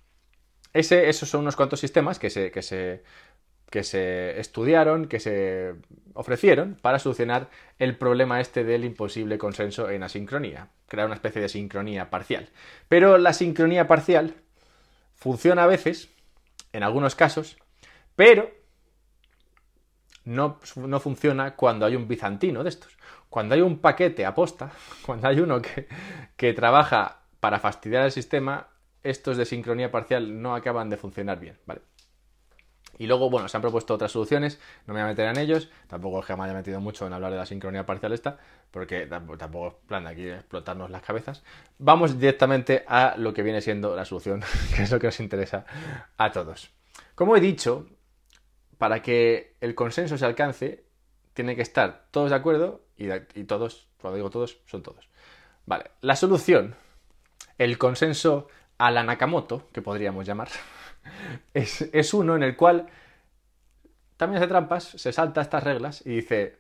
Ese, 0.73 1.11
esos 1.11 1.29
son 1.29 1.43
unos 1.43 1.57
cuantos 1.57 1.81
sistemas 1.81 2.19
que 2.19 2.31
se, 2.31 2.51
que 2.51 2.63
se, 2.63 3.05
que 3.73 3.85
se 3.85 4.39
estudiaron, 4.39 5.07
que 5.07 5.19
se 5.19 5.77
ofrecieron 6.13 6.77
para 6.83 6.99
solucionar 6.99 7.49
el 7.79 7.97
problema 7.97 8.39
este 8.39 8.65
del 8.65 8.85
imposible 8.85 9.39
consenso 9.39 9.89
en 9.89 10.03
asincronía, 10.03 10.69
crear 10.87 11.07
una 11.07 11.15
especie 11.15 11.41
de 11.41 11.49
sincronía 11.49 12.11
parcial. 12.11 12.51
Pero 12.91 13.17
la 13.17 13.33
sincronía 13.33 13.89
parcial 13.89 14.35
funciona 15.15 15.65
a 15.65 15.67
veces, 15.67 16.11
en 16.75 16.83
algunos 16.83 17.15
casos, 17.15 17.57
pero 18.15 18.51
no, 20.27 20.61
funciona 21.01 21.57
cuando 21.57 21.87
hay 21.87 21.97
un 21.97 22.07
bizantino 22.07 22.63
de 22.63 22.69
estos. 22.69 22.99
Cuando 23.31 23.55
hay 23.55 23.63
un 23.63 23.79
paquete 23.79 24.27
aposta, 24.27 24.71
cuando 25.07 25.29
hay 25.29 25.41
uno 25.41 25.63
que, 25.63 25.89
que 26.37 26.53
trabaja 26.53 27.23
para 27.41 27.59
fastidiar 27.59 28.05
el 28.05 28.13
sistema, 28.13 28.69
estos 29.03 29.39
de 29.39 29.47
sincronía 29.47 29.91
parcial 29.91 30.43
no 30.43 30.55
acaban 30.55 30.91
de 30.91 30.99
funcionar 30.99 31.41
bien, 31.41 31.57
¿vale? 31.65 31.81
Y 33.03 33.09
luego, 33.09 33.29
bueno, 33.29 33.49
se 33.49 33.57
han 33.57 33.63
propuesto 33.63 33.95
otras 33.95 34.13
soluciones, 34.13 34.61
no 34.87 34.95
me 34.95 35.01
voy 35.01 35.07
a 35.07 35.11
meter 35.11 35.27
en 35.27 35.37
ellos, 35.37 35.69
tampoco 35.89 36.21
es 36.21 36.27
que 36.27 36.37
me 36.37 36.45
haya 36.45 36.55
metido 36.55 36.81
mucho 36.81 37.05
en 37.05 37.13
hablar 37.13 37.33
de 37.33 37.37
la 37.37 37.47
sincronía 37.47 37.85
parcial 37.85 38.13
esta, 38.13 38.39
porque 38.71 39.07
tampoco 39.07 39.67
es 39.67 39.75
plan 39.89 40.05
de 40.05 40.11
aquí 40.11 40.29
explotarnos 40.29 40.89
las 40.89 41.03
cabezas. 41.03 41.43
Vamos 41.79 42.17
directamente 42.17 42.85
a 42.87 43.17
lo 43.17 43.35
que 43.35 43.43
viene 43.43 43.61
siendo 43.61 43.97
la 43.97 44.05
solución, 44.05 44.45
que 44.77 44.85
es 44.85 44.93
lo 44.93 45.01
que 45.01 45.09
nos 45.09 45.19
interesa 45.19 45.67
a 46.17 46.31
todos. 46.31 46.71
Como 47.17 47.37
he 47.37 47.41
dicho, 47.41 47.89
para 48.79 49.03
que 49.03 49.57
el 49.61 49.75
consenso 49.75 50.17
se 50.17 50.25
alcance, 50.25 50.85
tiene 51.35 51.57
que 51.57 51.63
estar 51.63 52.07
todos 52.13 52.31
de 52.31 52.37
acuerdo 52.37 52.83
y, 52.97 53.09
todos, 53.47 53.89
cuando 54.01 54.15
digo 54.15 54.31
todos, 54.31 54.61
son 54.67 54.85
todos. 54.85 55.09
Vale, 55.67 55.91
la 56.03 56.15
solución, 56.15 56.77
el 57.59 57.79
consenso 57.79 58.47
a 58.79 58.93
la 58.93 59.03
Nakamoto, 59.03 59.69
que 59.73 59.83
podríamos 59.83 60.25
llamar, 60.25 60.51
es, 61.55 61.83
es 61.93 62.15
uno 62.15 62.37
en 62.37 62.43
el 62.43 62.57
cual 62.57 62.89
también 64.17 64.41
hace 64.43 64.49
trampas, 64.49 64.85
se 64.85 65.13
salta 65.13 65.41
estas 65.41 65.65
reglas 65.65 66.07
y 66.07 66.11
dice, 66.11 66.57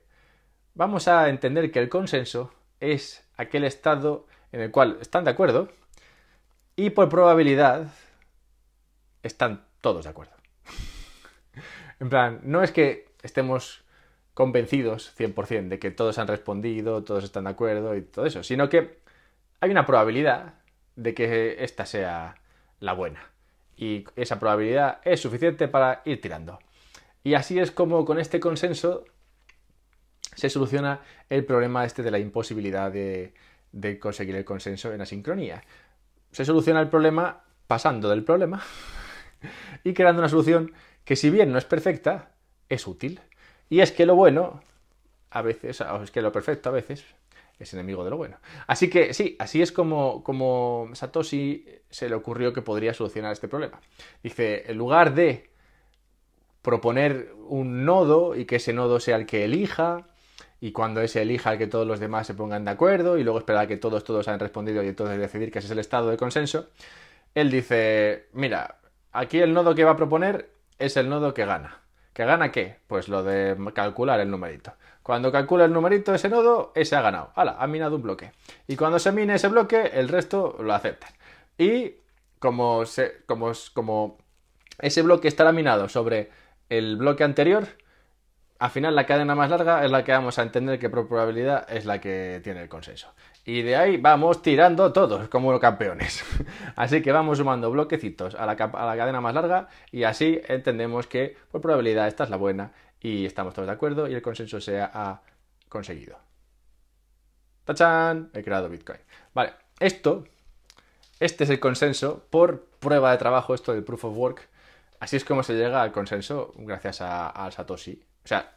vamos 0.74 1.08
a 1.08 1.28
entender 1.28 1.70
que 1.70 1.78
el 1.78 1.88
consenso 1.88 2.52
es 2.80 3.24
aquel 3.36 3.64
estado 3.64 4.26
en 4.50 4.60
el 4.60 4.70
cual 4.70 4.98
están 5.00 5.24
de 5.24 5.30
acuerdo 5.30 5.68
y 6.76 6.90
por 6.90 7.08
probabilidad 7.08 7.86
están 9.22 9.64
todos 9.80 10.04
de 10.04 10.10
acuerdo. 10.10 10.32
En 12.00 12.08
plan, 12.08 12.40
no 12.42 12.64
es 12.64 12.72
que 12.72 13.06
estemos 13.22 13.84
convencidos 14.34 15.14
100% 15.16 15.68
de 15.68 15.78
que 15.78 15.92
todos 15.92 16.18
han 16.18 16.26
respondido, 16.26 17.04
todos 17.04 17.22
están 17.22 17.44
de 17.44 17.50
acuerdo 17.50 17.94
y 17.94 18.02
todo 18.02 18.26
eso, 18.26 18.42
sino 18.42 18.68
que 18.68 18.98
hay 19.60 19.70
una 19.70 19.86
probabilidad 19.86 20.54
de 20.96 21.14
que 21.14 21.62
esta 21.62 21.86
sea 21.86 22.34
la 22.80 22.92
buena. 22.92 23.31
Y 23.76 24.04
esa 24.16 24.38
probabilidad 24.38 25.00
es 25.04 25.20
suficiente 25.20 25.68
para 25.68 26.02
ir 26.04 26.20
tirando. 26.20 26.58
Y 27.24 27.34
así 27.34 27.58
es 27.58 27.70
como 27.70 28.04
con 28.04 28.18
este 28.18 28.40
consenso 28.40 29.04
se 30.34 30.48
soluciona 30.48 31.00
el 31.28 31.44
problema 31.44 31.84
este 31.84 32.02
de 32.02 32.10
la 32.10 32.18
imposibilidad 32.18 32.90
de, 32.90 33.34
de 33.72 33.98
conseguir 33.98 34.36
el 34.36 34.44
consenso 34.44 34.92
en 34.92 35.00
asincronía. 35.00 35.62
Se 36.30 36.44
soluciona 36.44 36.80
el 36.80 36.88
problema 36.88 37.44
pasando 37.66 38.08
del 38.08 38.24
problema 38.24 38.62
y 39.84 39.92
creando 39.94 40.20
una 40.20 40.28
solución 40.28 40.72
que 41.04 41.16
si 41.16 41.30
bien 41.30 41.52
no 41.52 41.58
es 41.58 41.64
perfecta, 41.64 42.30
es 42.68 42.86
útil. 42.86 43.20
Y 43.68 43.80
es 43.80 43.92
que 43.92 44.06
lo 44.06 44.14
bueno, 44.14 44.62
a 45.30 45.42
veces, 45.42 45.80
o 45.80 46.02
es 46.02 46.10
que 46.10 46.22
lo 46.22 46.32
perfecto 46.32 46.68
a 46.68 46.72
veces, 46.72 47.04
es 47.58 47.72
enemigo 47.74 48.04
de 48.04 48.10
lo 48.10 48.16
bueno. 48.16 48.38
Así 48.66 48.90
que 48.90 49.14
sí, 49.14 49.36
así 49.38 49.62
es 49.62 49.72
como, 49.72 50.22
como 50.24 50.90
Satoshi 50.94 51.64
se 51.90 52.08
le 52.08 52.14
ocurrió 52.14 52.52
que 52.52 52.62
podría 52.62 52.94
solucionar 52.94 53.32
este 53.32 53.48
problema. 53.48 53.80
Dice, 54.22 54.70
en 54.70 54.78
lugar 54.78 55.14
de 55.14 55.50
proponer 56.62 57.32
un 57.48 57.84
nodo 57.84 58.36
y 58.36 58.44
que 58.44 58.56
ese 58.56 58.72
nodo 58.72 59.00
sea 59.00 59.16
el 59.16 59.26
que 59.26 59.44
elija, 59.44 60.06
y 60.60 60.70
cuando 60.70 61.00
ese 61.00 61.22
elija 61.22 61.52
el 61.52 61.58
que 61.58 61.66
todos 61.66 61.86
los 61.86 61.98
demás 61.98 62.26
se 62.26 62.34
pongan 62.34 62.64
de 62.64 62.70
acuerdo, 62.70 63.18
y 63.18 63.24
luego 63.24 63.38
esperar 63.38 63.64
a 63.64 63.66
que 63.66 63.76
todos, 63.76 64.04
todos 64.04 64.28
hayan 64.28 64.38
respondido 64.38 64.82
y 64.82 64.88
entonces 64.88 65.18
decidir 65.18 65.50
que 65.50 65.58
ese 65.58 65.66
es 65.66 65.72
el 65.72 65.80
estado 65.80 66.08
de 66.10 66.16
consenso, 66.16 66.68
él 67.34 67.50
dice, 67.50 68.28
mira, 68.32 68.78
aquí 69.12 69.38
el 69.38 69.52
nodo 69.52 69.74
que 69.74 69.84
va 69.84 69.92
a 69.92 69.96
proponer 69.96 70.50
es 70.78 70.96
el 70.96 71.08
nodo 71.08 71.34
que 71.34 71.44
gana. 71.44 71.80
¿Que 72.12 72.24
gana 72.24 72.52
qué? 72.52 72.76
Pues 72.86 73.08
lo 73.08 73.22
de 73.22 73.56
calcular 73.74 74.20
el 74.20 74.30
numerito. 74.30 74.74
Cuando 75.02 75.32
calcula 75.32 75.64
el 75.64 75.72
numerito 75.72 76.14
ese 76.14 76.28
nodo, 76.28 76.72
ese 76.74 76.94
ha 76.94 77.00
ganado. 77.00 77.32
¡Hala! 77.34 77.56
Ha 77.58 77.66
minado 77.66 77.96
un 77.96 78.02
bloque. 78.02 78.32
Y 78.68 78.76
cuando 78.76 78.98
se 78.98 79.12
mine 79.12 79.34
ese 79.34 79.48
bloque, 79.48 79.90
el 79.94 80.08
resto 80.08 80.56
lo 80.60 80.74
aceptan. 80.74 81.10
Y 81.58 81.94
como, 82.38 82.84
como, 83.26 83.52
como 83.72 84.18
ese 84.78 85.02
bloque 85.02 85.28
estará 85.28 85.52
minado 85.52 85.88
sobre 85.88 86.30
el 86.68 86.96
bloque 86.96 87.24
anterior, 87.24 87.66
al 88.58 88.70
final 88.70 88.94
la 88.94 89.06
cadena 89.06 89.34
más 89.34 89.50
larga 89.50 89.84
es 89.84 89.90
la 89.90 90.04
que 90.04 90.12
vamos 90.12 90.38
a 90.38 90.42
entender 90.42 90.78
que 90.78 90.88
probabilidad 90.88 91.66
es 91.68 91.84
la 91.84 92.00
que 92.00 92.40
tiene 92.44 92.62
el 92.62 92.68
consenso. 92.68 93.12
Y 93.44 93.62
de 93.62 93.76
ahí 93.76 93.96
vamos 93.96 94.40
tirando 94.40 94.92
todos 94.92 95.28
como 95.28 95.58
campeones. 95.58 96.24
así 96.76 97.02
que 97.02 97.10
vamos 97.10 97.38
sumando 97.38 97.70
bloquecitos 97.70 98.34
a 98.34 98.46
la, 98.46 98.56
cadena 98.56 99.20
más 99.20 99.34
larga 99.34 99.68
y 99.90 100.04
así 100.04 100.40
entendemos 100.46 101.06
que 101.06 101.36
por 101.50 101.60
probabilidad 101.60 102.06
esta 102.06 102.24
es 102.24 102.30
la 102.30 102.36
buena 102.36 102.72
y 103.00 103.26
estamos 103.26 103.52
todos 103.54 103.66
de 103.66 103.72
acuerdo 103.72 104.08
y 104.08 104.14
el 104.14 104.22
consenso 104.22 104.60
se 104.60 104.80
ha 104.80 105.22
conseguido. 105.68 106.18
¡Tachán! 107.64 108.30
He 108.34 108.42
creado 108.42 108.68
Bitcoin. 108.68 108.98
Vale, 109.34 109.52
esto, 109.78 110.24
este 111.20 111.44
es 111.44 111.50
el 111.50 111.60
consenso 111.60 112.26
por 112.30 112.64
prueba 112.80 113.12
de 113.12 113.18
trabajo, 113.18 113.54
esto 113.54 113.72
del 113.72 113.84
proof 113.84 114.04
of 114.04 114.16
work. 114.16 114.48
Así 115.00 115.16
es 115.16 115.24
como 115.24 115.42
se 115.42 115.54
llega 115.54 115.82
al 115.82 115.92
consenso 115.92 116.52
gracias 116.56 117.00
a, 117.00 117.50
Satoshi. 117.50 118.02
O 118.24 118.28
sea, 118.28 118.52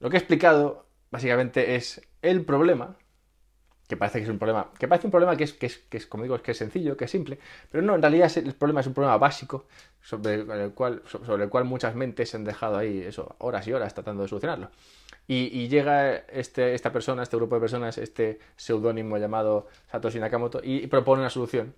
lo 0.00 0.10
que 0.10 0.16
he 0.16 0.18
explicado 0.18 0.86
básicamente 1.10 1.74
es 1.76 2.00
el 2.22 2.44
problema 2.44 2.96
que 3.88 3.96
parece 3.96 4.18
que 4.18 4.24
es 4.24 4.30
un 4.30 4.38
problema, 4.38 4.70
que 4.78 4.88
parece 4.88 5.06
un 5.06 5.10
problema 5.10 5.36
que 5.36 5.44
es, 5.44 5.52
que 5.52 5.66
es, 5.66 5.78
que 5.78 5.98
es 5.98 6.06
como 6.06 6.22
digo, 6.22 6.40
que 6.40 6.52
es 6.52 6.58
sencillo, 6.58 6.96
que 6.96 7.04
es 7.04 7.10
simple, 7.10 7.38
pero 7.70 7.82
no, 7.82 7.94
en 7.94 8.02
realidad 8.02 8.30
el 8.36 8.54
problema 8.54 8.80
es 8.80 8.86
un 8.86 8.94
problema 8.94 9.18
básico 9.18 9.66
sobre 10.00 10.34
el 10.34 10.72
cual, 10.72 11.02
sobre 11.06 11.44
el 11.44 11.50
cual 11.50 11.64
muchas 11.64 11.94
mentes 11.94 12.30
se 12.30 12.36
han 12.36 12.44
dejado 12.44 12.78
ahí 12.78 13.00
eso, 13.00 13.36
horas 13.38 13.66
y 13.66 13.72
horas 13.72 13.94
tratando 13.94 14.22
de 14.22 14.28
solucionarlo. 14.28 14.70
Y, 15.28 15.68
llega 15.68 16.16
este, 16.16 16.74
esta 16.74 16.92
persona, 16.92 17.22
este 17.22 17.36
grupo 17.36 17.54
de 17.54 17.60
personas, 17.60 17.96
este 17.96 18.38
seudónimo 18.56 19.16
llamado 19.16 19.68
Satoshi 19.90 20.18
Nakamoto, 20.18 20.60
y 20.62 20.86
propone 20.88 21.20
una 21.20 21.30
solución 21.30 21.74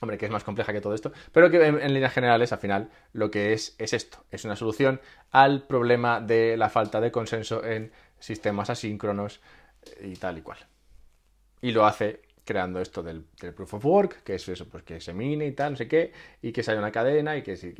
Hombre, 0.00 0.16
que 0.16 0.26
es 0.26 0.30
más 0.30 0.44
compleja 0.44 0.72
que 0.72 0.80
todo 0.80 0.94
esto, 0.94 1.12
pero 1.32 1.50
que 1.50 1.66
en, 1.66 1.92
líneas 1.92 2.12
generales, 2.12 2.52
al 2.52 2.58
final, 2.58 2.90
lo 3.12 3.30
que 3.30 3.52
es 3.52 3.74
es 3.78 3.92
esto, 3.92 4.24
es 4.30 4.44
una 4.44 4.54
solución 4.54 5.00
al 5.30 5.66
problema 5.66 6.20
de 6.20 6.56
la 6.56 6.68
falta 6.68 7.00
de 7.00 7.10
consenso 7.10 7.64
en 7.64 7.90
sistemas 8.20 8.70
asíncronos 8.70 9.40
y 10.00 10.14
tal 10.16 10.38
y 10.38 10.42
cual. 10.42 10.58
Y 11.60 11.72
lo 11.72 11.84
hace 11.84 12.22
creando 12.44 12.80
esto 12.80 13.02
del, 13.02 13.24
proof 13.54 13.74
of 13.74 13.84
work, 13.84 14.22
que 14.22 14.34
es 14.34 14.48
eso, 14.48 14.66
pues 14.66 14.82
que 14.82 15.00
se 15.00 15.12
mine 15.12 15.46
y 15.46 15.52
tal, 15.52 15.72
no 15.72 15.76
sé 15.76 15.86
qué, 15.86 16.12
y 16.40 16.50
que 16.50 16.62
se 16.62 16.70
haya 16.70 16.80
una 16.80 16.90
cadena 16.90 17.36
y 17.36 17.42
que, 17.42 17.56
se, 17.56 17.72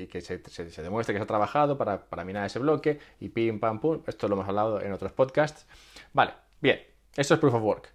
demuestre 0.83 1.15
que 1.15 1.19
se 1.19 1.23
ha 1.23 1.27
trabajado 1.27 1.79
para, 1.79 2.05
para 2.05 2.25
minar 2.25 2.45
ese 2.45 2.59
bloque, 2.59 2.99
y 3.19 3.31
pim, 3.31 3.61
pam, 3.61 3.81
pum. 3.81 4.03
Esto 4.07 4.29
lo 4.29 4.35
hemos 4.35 4.47
hablado 4.47 4.83
en 4.83 4.93
otros 4.93 5.13
podcasts. 5.13 5.67
Vale, 6.13 6.33
bien, 6.61 6.83
esto 7.17 7.35
es 7.35 7.41
proof 7.41 7.55
of 7.55 7.63
work. 7.63 7.93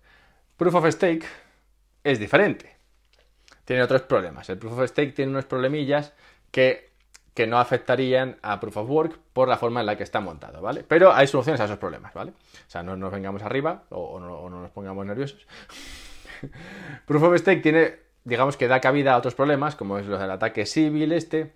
Proof 0.57 0.73
of 0.73 0.87
stake 0.89 1.25
es 2.03 2.19
diferente 2.19 2.73
tiene 3.65 3.83
otros 3.83 4.01
problemas. 4.03 4.49
El 4.49 4.57
Proof 4.57 4.79
of 4.79 4.89
Stake 4.89 5.13
tiene 5.13 5.31
unos 5.31 5.45
problemillas 5.45 6.13
que, 6.51 6.92
que, 7.33 7.47
no 7.47 7.57
afectarían 7.59 8.37
a 8.41 8.59
Proof 8.59 8.77
of 8.77 8.89
Work 8.89 9.19
por 9.33 9.47
la 9.47 9.57
forma 9.57 9.79
en 9.79 9.85
la 9.85 9.97
que 9.97 10.03
está 10.03 10.19
montado, 10.19 10.61
¿vale? 10.61 10.83
Pero 10.87 11.13
hay 11.13 11.27
soluciones 11.27 11.59
a 11.61 11.65
esos 11.65 11.77
problemas, 11.77 12.13
¿vale? 12.13 12.31
O 12.31 12.69
sea, 12.69 12.83
no 12.83 12.95
nos 12.95 13.11
vengamos 13.11 13.41
arriba 13.43 13.83
o, 13.89 14.19
no, 14.19 14.49
nos 14.49 14.71
pongamos 14.71 15.05
nerviosos. 15.05 15.45
Proof 17.05 17.23
of 17.23 17.37
Stake 17.37 17.61
tiene, 17.61 17.95
digamos 18.23 18.57
que 18.57 18.67
da 18.67 18.79
cabida 18.79 19.13
a 19.13 19.17
otros 19.17 19.35
problemas, 19.35 19.75
como 19.75 19.97
es 19.97 20.05
lo 20.05 20.17
del 20.17 20.31
ataque 20.31 20.65
civil 20.65 21.11
este, 21.11 21.53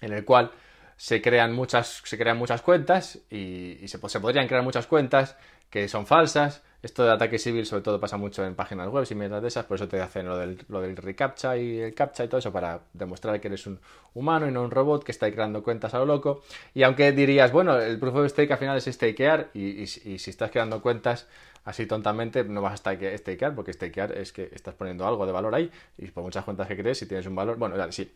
en 0.00 0.12
el 0.12 0.24
cual 0.24 0.52
se 0.96 1.20
crean 1.20 1.52
muchas, 1.52 2.02
se 2.04 2.16
crean 2.16 2.36
muchas 2.36 2.62
cuentas 2.62 3.18
y, 3.30 3.86
se 3.86 3.98
podrían 3.98 4.46
crear 4.46 4.62
muchas 4.62 4.86
cuentas 4.86 5.36
que 5.74 5.88
son 5.88 6.06
falsas, 6.06 6.62
esto 6.84 7.02
de 7.02 7.10
ataque 7.10 7.36
civil 7.36 7.66
sobre 7.66 7.82
todo 7.82 7.98
pasa 7.98 8.16
mucho 8.16 8.46
en 8.46 8.54
páginas 8.54 8.88
web 8.90 9.04
y 9.10 9.14
mierdas 9.16 9.42
de 9.42 9.48
esas, 9.48 9.64
por 9.64 9.74
eso 9.74 9.88
te 9.88 10.00
hacen 10.00 10.24
lo 10.24 10.38
del, 10.38 10.56
lo 10.68 10.80
del 10.80 10.96
recaptcha 10.96 11.56
y 11.56 11.80
el 11.80 11.94
captcha 11.94 12.22
y 12.22 12.28
todo 12.28 12.38
eso 12.38 12.52
para 12.52 12.82
demostrar 12.92 13.40
que 13.40 13.48
eres 13.48 13.66
un 13.66 13.80
humano 14.14 14.46
y 14.46 14.52
no 14.52 14.62
un 14.62 14.70
robot 14.70 15.02
que 15.02 15.10
está 15.10 15.28
creando 15.32 15.64
cuentas 15.64 15.92
a 15.92 15.98
lo 15.98 16.06
loco. 16.06 16.44
Y 16.74 16.84
aunque 16.84 17.10
dirías, 17.10 17.50
bueno, 17.50 17.76
el 17.76 17.98
proof 17.98 18.14
of 18.14 18.30
stake 18.30 18.52
al 18.52 18.58
final 18.58 18.78
es 18.78 18.84
stakear 18.84 19.50
y, 19.52 19.84
si 19.88 20.30
estás 20.30 20.52
creando 20.52 20.80
cuentas 20.80 21.26
así 21.64 21.86
tontamente 21.86 22.44
no 22.44 22.62
vas 22.62 22.74
a 22.74 23.16
stakear 23.16 23.52
porque 23.56 23.72
stakear 23.72 24.12
es 24.12 24.32
que 24.32 24.48
estás 24.52 24.74
poniendo 24.74 25.08
algo 25.08 25.26
de 25.26 25.32
valor 25.32 25.56
ahí 25.56 25.72
y 25.98 26.06
por 26.06 26.22
muchas 26.22 26.44
cuentas 26.44 26.68
que 26.68 26.76
crees 26.76 26.98
si 26.98 27.06
tienes 27.06 27.26
un 27.26 27.34
valor, 27.34 27.56
bueno, 27.56 27.76
dale, 27.76 27.90
sí. 27.90 28.14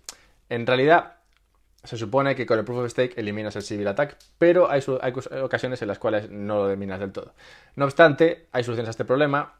En 0.49 0.64
realidad 0.64 1.14
se 1.85 1.97
supone 1.97 2.35
que 2.35 2.47
con 2.47 2.59
el 2.59 2.64
proof 2.64 2.81
of 2.81 2.91
stake 2.91 3.17
eliminas 3.17 3.55
el 3.57 3.62
civil 3.62 3.88
attack, 3.88 4.17
pero 4.37 4.71
hay, 4.71 4.83
ocasiones 5.43 5.81
en 5.83 5.88
las 5.88 5.99
cuales 5.99 6.31
no 6.31 6.57
lo 6.57 6.69
eliminas 6.69 7.01
del 7.01 7.12
todo. 7.12 7.35
No 7.77 7.85
obstante, 7.85 8.49
hay 8.53 8.64
soluciones 8.64 8.88
a 8.88 8.91
este 8.91 9.05
problema, 9.05 9.55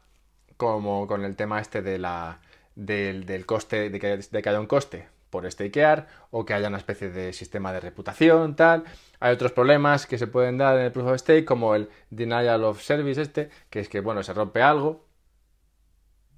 como 0.57 1.07
con 1.07 1.23
el 1.23 1.35
tema 1.35 1.61
este 1.61 1.81
de 1.81 1.97
la, 1.97 2.41
del, 2.75 3.45
coste, 3.45 3.89
de 3.89 3.99
que, 3.99 4.17
de 4.17 4.41
que 4.41 4.49
haya 4.49 4.59
un 4.59 4.67
coste 4.67 5.07
por 5.29 5.49
stakear 5.49 6.07
o 6.31 6.45
que 6.45 6.53
haya 6.53 6.67
una 6.67 6.77
especie 6.77 7.09
de 7.09 7.33
sistema 7.33 7.71
de 7.71 7.79
reputación, 7.79 8.55
tal. 8.55 8.83
Hay 9.19 9.33
otros 9.33 9.51
problemas 9.51 10.05
que 10.05 10.17
se 10.17 10.27
pueden 10.27 10.57
dar 10.57 10.77
en 10.77 10.85
el 10.85 10.91
proof 10.91 11.07
of 11.07 11.19
stake, 11.19 11.45
como 11.45 11.75
el 11.75 11.89
denial 12.09 12.63
of 12.63 12.81
service 12.81 13.21
este, 13.21 13.49
que 13.69 13.79
es 13.79 13.89
que, 13.89 14.01
bueno, 14.01 14.23
se 14.23 14.33
rompe 14.33 14.61
algo, 14.61 15.05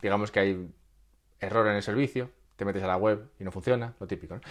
digamos 0.02 0.32
que 0.32 0.40
hay 0.40 0.70
error 1.40 1.68
en 1.68 1.76
el 1.76 1.84
servicio, 1.84 2.30
te 2.56 2.66
metes 2.66 2.84
a 2.84 2.88
la 2.88 2.98
web 2.98 3.30
y 3.40 3.44
no 3.44 3.52
funciona, 3.52 3.94
lo 4.00 4.08
típico. 4.08 4.36
¿no? 4.36 4.42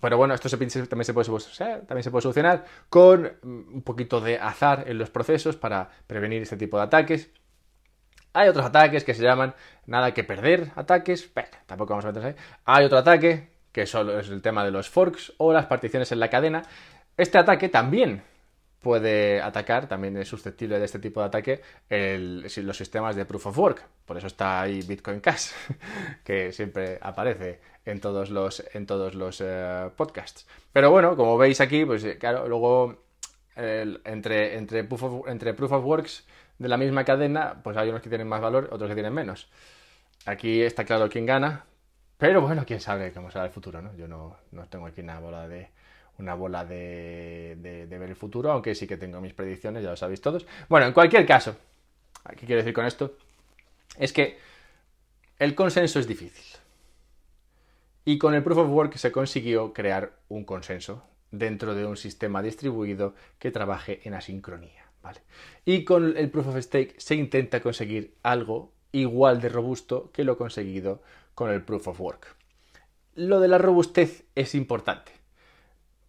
Pero 0.00 0.16
bueno, 0.16 0.34
esto 0.34 0.48
también, 0.48 0.70
se 0.70 0.86
puede, 1.12 1.28
también 1.86 2.02
se 2.02 2.10
solucionar 2.10 2.64
con 2.88 3.32
mm, 3.42 3.74
un 3.74 3.82
poquito 3.82 4.20
de 4.20 4.38
azar 4.38 4.84
en 4.86 4.98
los 4.98 5.10
procesos 5.10 5.56
para 5.56 5.90
prevenir 6.06 6.42
este 6.42 6.56
tipo 6.56 6.76
de 6.76 6.84
ataques. 6.84 7.30
Hay 8.32 8.48
otros 8.48 8.64
ataques 8.64 9.04
que 9.04 9.14
se 9.14 9.22
llaman 9.22 9.54
nada 9.86 10.14
que 10.14 10.24
perder 10.24 10.70
ataques, 10.74 11.30
tampoco 11.66 11.90
vamos 11.92 12.04
a 12.06 12.08
meternos 12.08 12.32
ahí. 12.32 12.44
Hay 12.64 12.84
otro 12.86 12.98
ataque 12.98 13.50
que 13.72 13.86
solo 13.86 14.18
es 14.18 14.28
el 14.28 14.40
tema 14.42 14.64
de 14.64 14.70
los 14.70 14.88
forks 14.88 15.32
o 15.38 15.52
las 15.52 15.66
particiones 15.66 16.12
en 16.12 16.20
la 16.20 16.30
cadena. 16.30 16.62
Este 17.16 17.38
ataque 17.38 17.68
también 17.68 18.22
puede 18.82 19.40
atacar, 19.40 19.88
también 19.88 20.16
es 20.16 20.28
susceptible 20.28 20.78
de 20.78 20.84
este 20.84 20.98
tipo 20.98 21.20
de 21.20 21.26
ataque, 21.26 21.62
los 21.88 22.76
sistemas 22.76 23.16
de 23.16 23.24
proof 23.24 23.46
of 23.46 23.58
work. 23.58 23.82
Por 24.04 24.18
eso 24.18 24.26
está 24.26 24.60
ahí 24.60 24.82
Bitcoin 24.82 25.20
Cash, 25.20 25.52
que 26.24 26.52
siempre 26.52 26.98
aparece 27.00 27.60
en 27.84 28.00
todos 28.00 28.30
los, 28.30 28.62
en 28.74 28.86
todos 28.86 29.14
los 29.14 29.40
eh, 29.40 29.90
podcasts. 29.96 30.46
Pero 30.72 30.90
bueno, 30.90 31.16
como 31.16 31.38
veis 31.38 31.60
aquí, 31.60 31.84
pues 31.84 32.04
eh, 32.04 32.18
claro, 32.18 32.48
luego 32.48 33.04
entre, 33.54 34.56
entre, 34.56 34.84
proof 34.84 35.02
of, 35.02 35.28
entre 35.28 35.54
proof 35.54 35.72
of 35.72 35.84
works 35.84 36.26
de 36.58 36.68
la 36.68 36.76
misma 36.76 37.04
cadena, 37.04 37.60
pues 37.62 37.76
hay 37.76 37.88
unos 37.88 38.02
que 38.02 38.08
tienen 38.08 38.28
más 38.28 38.40
valor, 38.40 38.68
otros 38.72 38.88
que 38.88 38.94
tienen 38.94 39.12
menos. 39.12 39.48
Aquí 40.26 40.62
está 40.62 40.84
claro 40.84 41.08
quién 41.08 41.26
gana, 41.26 41.64
pero 42.18 42.40
bueno, 42.40 42.64
quién 42.66 42.80
sabe 42.80 43.12
cómo 43.12 43.30
será 43.30 43.44
el 43.44 43.50
futuro, 43.50 43.82
¿no? 43.82 43.94
Yo 43.96 44.08
no, 44.08 44.36
no 44.52 44.66
tengo 44.68 44.86
aquí 44.86 45.00
una 45.00 45.18
bola 45.18 45.48
de 45.48 45.70
una 46.18 46.34
bola 46.34 46.64
de, 46.64 47.56
ver 47.88 48.08
el 48.08 48.16
futuro, 48.16 48.52
aunque 48.52 48.74
sí 48.74 48.86
que 48.86 48.96
tengo 48.96 49.20
mis 49.20 49.32
predicciones, 49.32 49.82
ya 49.82 49.90
lo 49.90 49.96
sabéis 49.96 50.20
todos. 50.20 50.46
Bueno, 50.68 50.86
en 50.86 50.92
cualquier 50.92 51.26
caso, 51.26 51.56
¿qué 52.36 52.46
quiero 52.46 52.60
decir 52.60 52.74
con 52.74 52.86
esto? 52.86 53.16
Es 53.98 54.12
que 54.12 54.38
el 55.38 55.54
consenso 55.54 55.98
es 55.98 56.06
difícil. 56.06 56.44
Y 58.04 58.18
con 58.18 58.34
el 58.34 58.42
Proof 58.42 58.58
of 58.58 58.70
Work 58.70 58.96
se 58.96 59.12
consiguió 59.12 59.72
crear 59.72 60.12
un 60.28 60.44
consenso 60.44 61.04
dentro 61.30 61.74
de 61.74 61.86
un 61.86 61.96
sistema 61.96 62.42
distribuido 62.42 63.14
que 63.38 63.50
trabaje 63.50 64.00
en 64.04 64.14
asincronía. 64.14 64.84
¿vale? 65.02 65.20
Y 65.64 65.84
con 65.84 66.16
el 66.16 66.30
Proof 66.30 66.48
of 66.48 66.58
Stake 66.58 66.94
se 66.98 67.14
intenta 67.14 67.60
conseguir 67.60 68.14
algo 68.22 68.72
igual 68.92 69.40
de 69.40 69.48
robusto 69.48 70.10
que 70.12 70.24
lo 70.24 70.36
conseguido 70.36 71.02
con 71.34 71.50
el 71.50 71.62
Proof 71.62 71.88
of 71.88 72.00
Work. 72.00 72.36
Lo 73.14 73.40
de 73.40 73.48
la 73.48 73.58
robustez 73.58 74.24
es 74.34 74.54
importante. 74.54 75.12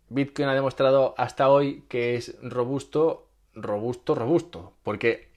Bitcoin 0.09 0.49
ha 0.49 0.53
demostrado 0.53 1.15
hasta 1.17 1.49
hoy 1.49 1.83
que 1.89 2.15
es 2.15 2.35
robusto, 2.41 3.27
robusto, 3.55 4.15
robusto, 4.15 4.73
porque 4.83 5.29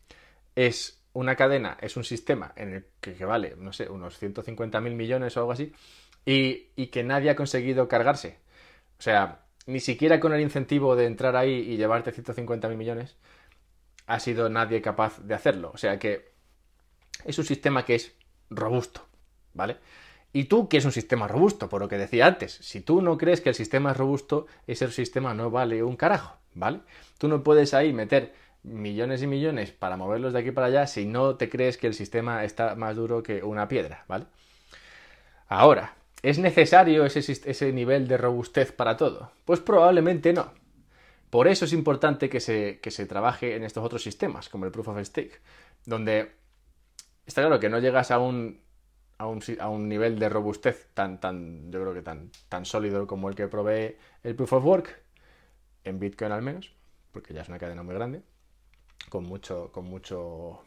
es 0.54 1.02
una 1.12 1.36
cadena, 1.36 1.78
es 1.80 1.96
un 1.96 2.04
sistema 2.04 2.52
en 2.56 2.74
el 2.74 2.86
que, 3.00 3.24
vale, 3.24 3.54
no 3.56 3.72
sé, 3.72 3.88
unos 3.88 4.18
150 4.18 4.80
mil 4.80 4.94
millones 4.94 5.36
o 5.36 5.40
algo 5.40 5.52
así, 5.52 5.72
y, 6.24 6.68
y, 6.76 6.88
que 6.88 7.04
nadie 7.04 7.30
ha 7.30 7.36
conseguido 7.36 7.88
cargarse. 7.88 8.38
O 8.98 9.02
sea, 9.02 9.40
ni 9.66 9.80
siquiera 9.80 10.20
con 10.20 10.32
el 10.34 10.40
incentivo 10.40 10.96
de 10.96 11.06
entrar 11.06 11.36
ahí 11.36 11.52
y 11.52 11.76
llevarte 11.76 12.12
150 12.12 12.68
mil 12.68 12.76
millones, 12.76 13.16
ha 14.06 14.20
sido 14.20 14.48
nadie 14.48 14.80
capaz 14.82 15.20
de 15.20 15.34
hacerlo. 15.34 15.70
O 15.74 15.78
sea 15.78 15.98
que 15.98 16.32
es 17.24 17.38
un 17.38 17.44
sistema 17.44 17.84
que 17.84 17.96
es 17.96 18.14
robusto, 18.50 19.06
¿vale? 19.54 19.78
Y 20.32 20.44
tú, 20.44 20.68
que 20.68 20.76
es 20.76 20.84
un 20.84 20.92
sistema 20.92 21.28
robusto, 21.28 21.68
por 21.68 21.80
lo 21.80 21.88
que 21.88 21.98
decía 21.98 22.26
antes, 22.26 22.52
si 22.52 22.80
tú 22.80 23.00
no 23.00 23.16
crees 23.16 23.40
que 23.40 23.48
el 23.48 23.54
sistema 23.54 23.92
es 23.92 23.96
robusto, 23.96 24.46
ese 24.66 24.90
sistema 24.90 25.34
no 25.34 25.50
vale 25.50 25.82
un 25.82 25.96
carajo, 25.96 26.36
¿vale? 26.54 26.80
Tú 27.18 27.28
no 27.28 27.42
puedes 27.42 27.72
ahí 27.72 27.92
meter 27.92 28.34
millones 28.62 29.22
y 29.22 29.26
millones 29.26 29.70
para 29.70 29.96
moverlos 29.96 30.32
de 30.32 30.40
aquí 30.40 30.50
para 30.50 30.66
allá 30.66 30.86
si 30.86 31.06
no 31.06 31.36
te 31.36 31.48
crees 31.48 31.78
que 31.78 31.86
el 31.86 31.94
sistema 31.94 32.44
está 32.44 32.74
más 32.74 32.96
duro 32.96 33.22
que 33.22 33.42
una 33.42 33.68
piedra, 33.68 34.04
¿vale? 34.08 34.26
Ahora, 35.48 35.94
¿es 36.22 36.38
necesario 36.38 37.06
ese, 37.06 37.20
ese 37.20 37.72
nivel 37.72 38.08
de 38.08 38.16
robustez 38.16 38.72
para 38.72 38.96
todo? 38.96 39.32
Pues 39.44 39.60
probablemente 39.60 40.32
no. 40.32 40.52
Por 41.30 41.48
eso 41.48 41.64
es 41.64 41.72
importante 41.72 42.28
que 42.28 42.40
se, 42.40 42.80
que 42.80 42.90
se 42.90 43.06
trabaje 43.06 43.56
en 43.56 43.64
estos 43.64 43.84
otros 43.84 44.02
sistemas, 44.02 44.48
como 44.48 44.64
el 44.64 44.72
Proof 44.72 44.88
of 44.88 45.04
Stake, 45.04 45.40
donde 45.84 46.32
está 47.26 47.42
claro 47.42 47.60
que 47.60 47.68
no 47.68 47.78
llegas 47.78 48.10
a 48.10 48.18
un 48.18 48.60
a 49.18 49.26
un, 49.26 49.42
a 49.60 49.68
un, 49.68 49.88
nivel 49.88 50.18
de 50.18 50.28
robustez 50.28 50.88
tan, 50.94 51.20
tan, 51.20 51.70
yo 51.72 51.80
creo 51.80 51.94
que 51.94 52.02
tan, 52.02 52.30
tan 52.48 52.64
sólido 52.64 53.06
como 53.06 53.28
el 53.28 53.34
que 53.34 53.48
provee 53.48 53.96
el 54.22 54.34
Proof 54.34 54.52
of 54.54 54.64
Work, 54.64 55.02
en 55.84 55.98
Bitcoin 55.98 56.32
al 56.32 56.42
menos, 56.42 56.74
porque 57.12 57.32
ya 57.32 57.42
es 57.42 57.48
una 57.48 57.58
cadena 57.58 57.82
muy 57.82 57.94
grande, 57.94 58.22
con 59.08 59.24
mucho, 59.24 59.70
con 59.72 59.86
mucho 59.86 60.62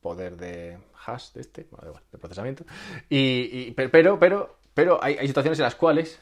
poder 0.00 0.36
de 0.36 0.78
hash 1.06 1.32
de 1.32 1.40
este, 1.40 1.68
de 2.10 2.18
procesamiento. 2.18 2.64
Y, 3.08 3.70
pero, 3.72 4.18
pero, 4.18 4.58
pero 4.74 5.02
hay, 5.02 5.26
situaciones 5.26 5.58
en 5.58 5.64
las 5.64 5.76
cuales 5.76 6.20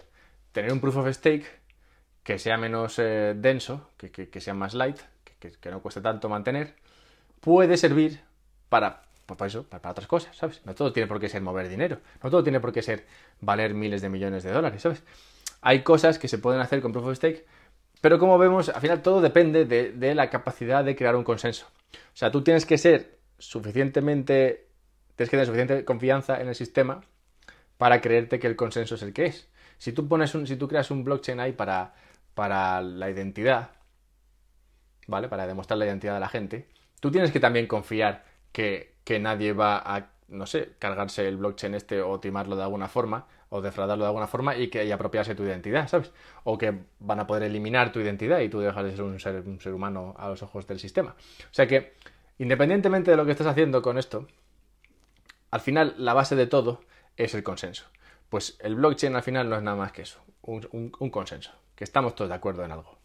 tener 0.53 0.72
un 0.72 0.81
proof 0.81 0.98
of 0.98 1.09
stake 1.09 1.46
que 2.22 2.38
sea 2.38 2.59
menos 2.59 2.98
eh, 2.98 3.35
denso, 3.37 3.90
que, 3.96 4.11
que, 4.11 4.40
sea 4.40 4.55
más 4.55 4.74
light, 4.74 4.98
que, 5.24 5.70
no 5.70 5.81
cueste 5.81 6.03
tanto 6.03 6.29
mantener, 6.29 6.76
puede 7.40 7.76
servir 7.76 8.20
para 8.68 9.03
pues 9.36 9.38
para 9.38 9.48
eso, 9.48 9.62
para, 9.64 9.90
otras 9.90 10.06
cosas, 10.06 10.36
¿sabes? 10.36 10.60
No 10.64 10.74
todo 10.74 10.92
tiene 10.92 11.06
por 11.06 11.20
qué 11.20 11.28
ser 11.28 11.42
mover 11.42 11.68
dinero, 11.68 11.98
no 12.22 12.30
todo 12.30 12.42
tiene 12.42 12.60
por 12.60 12.72
qué 12.72 12.82
ser 12.82 13.06
valer 13.40 13.74
miles 13.74 14.02
de 14.02 14.08
millones 14.08 14.42
de 14.42 14.52
dólares, 14.52 14.82
¿sabes? 14.82 15.02
Hay 15.60 15.82
cosas 15.82 16.18
que 16.18 16.28
se 16.28 16.38
pueden 16.38 16.60
hacer 16.60 16.80
con 16.80 16.92
Proof 16.92 17.06
of 17.06 17.16
Stake, 17.16 17.46
pero 18.00 18.18
como 18.18 18.38
vemos, 18.38 18.70
al 18.70 18.80
final 18.80 19.02
todo 19.02 19.20
depende 19.20 19.64
de, 19.64 20.14
la 20.14 20.30
capacidad 20.30 20.84
de 20.84 20.96
crear 20.96 21.16
un 21.16 21.24
consenso. 21.24 21.66
O 21.92 22.16
sea, 22.16 22.30
tú 22.30 22.42
tienes 22.42 22.64
que 22.64 22.78
ser 22.78 23.18
suficientemente, 23.38 24.68
tienes 25.16 25.30
que 25.30 25.36
tener 25.36 25.46
suficiente 25.46 25.84
confianza 25.84 26.40
en 26.40 26.48
el 26.48 26.54
sistema 26.54 27.02
para 27.76 28.00
creerte 28.00 28.38
que 28.38 28.46
el 28.46 28.56
consenso 28.56 28.94
es 28.94 29.02
el 29.02 29.12
que 29.12 29.26
es. 29.26 29.48
Si 29.78 29.92
tú 29.92 30.08
pones 30.08 30.34
un, 30.34 30.46
si 30.46 30.56
tú 30.56 30.66
creas 30.66 30.90
un 30.90 31.04
blockchain 31.04 31.40
ahí 31.40 31.52
para, 31.52 31.94
para 32.34 32.80
la 32.80 33.10
identidad, 33.10 33.70
¿vale? 35.06 35.28
Para 35.28 35.46
demostrar 35.46 35.78
la 35.78 35.86
identidad 35.86 36.14
de 36.14 36.20
la 36.20 36.28
gente, 36.28 36.68
tú 37.00 37.10
tienes 37.10 37.30
que 37.32 37.40
también 37.40 37.66
confiar 37.66 38.24
que, 38.52 38.94
nadie 39.20 39.52
va 39.52 39.78
a, 39.78 40.10
no 40.28 40.46
sé, 40.46 40.70
cargarse 40.78 41.26
el 41.26 41.36
blockchain 41.36 41.74
este 41.74 42.00
o 42.00 42.20
timarlo 42.20 42.54
de 42.54 42.62
alguna 42.62 42.88
forma 42.88 43.26
o 43.48 43.60
defraudarlo 43.60 44.04
de 44.04 44.08
alguna 44.08 44.28
forma 44.28 44.56
y 44.56 44.68
que 44.68 44.92
apropiarse 44.92 45.34
tu 45.34 45.42
identidad, 45.42 45.88
¿sabes? 45.88 46.12
O 46.44 46.56
que 46.56 46.72
van 47.00 47.18
a 47.18 47.26
poder 47.26 47.42
eliminar 47.42 47.90
tu 47.90 47.98
identidad 47.98 48.38
y 48.38 48.48
tú 48.48 48.60
dejas 48.60 48.84
de 48.84 48.92
ser 48.92 49.02
un 49.02 49.18
ser, 49.18 49.42
un 49.44 49.60
ser 49.60 49.74
humano 49.74 50.14
a 50.16 50.28
los 50.28 50.42
ojos 50.42 50.66
del 50.68 50.78
sistema. 50.78 51.16
O 51.50 51.54
sea 51.54 51.66
que, 51.66 51.94
independientemente 52.38 53.10
de 53.10 53.16
lo 53.16 53.24
que 53.24 53.32
estés 53.32 53.48
haciendo 53.48 53.82
con 53.82 53.98
esto, 53.98 54.28
al 55.50 55.60
final 55.60 55.94
la 55.98 56.14
base 56.14 56.36
de 56.36 56.46
todo 56.46 56.80
es 57.16 57.34
el 57.34 57.42
consenso. 57.42 57.86
Pues 58.28 58.56
el 58.60 58.76
blockchain 58.76 59.16
al 59.16 59.22
final 59.22 59.48
no 59.48 59.56
es 59.56 59.62
nada 59.62 59.76
más 59.76 59.92
que 59.92 60.02
eso, 60.02 60.20
un, 60.42 60.90
consenso, 61.10 61.50
que 61.74 61.84
estamos 61.84 62.14
todos 62.14 62.28
de 62.28 62.36
acuerdo 62.36 62.64
en 62.64 62.70
algo. 62.70 62.98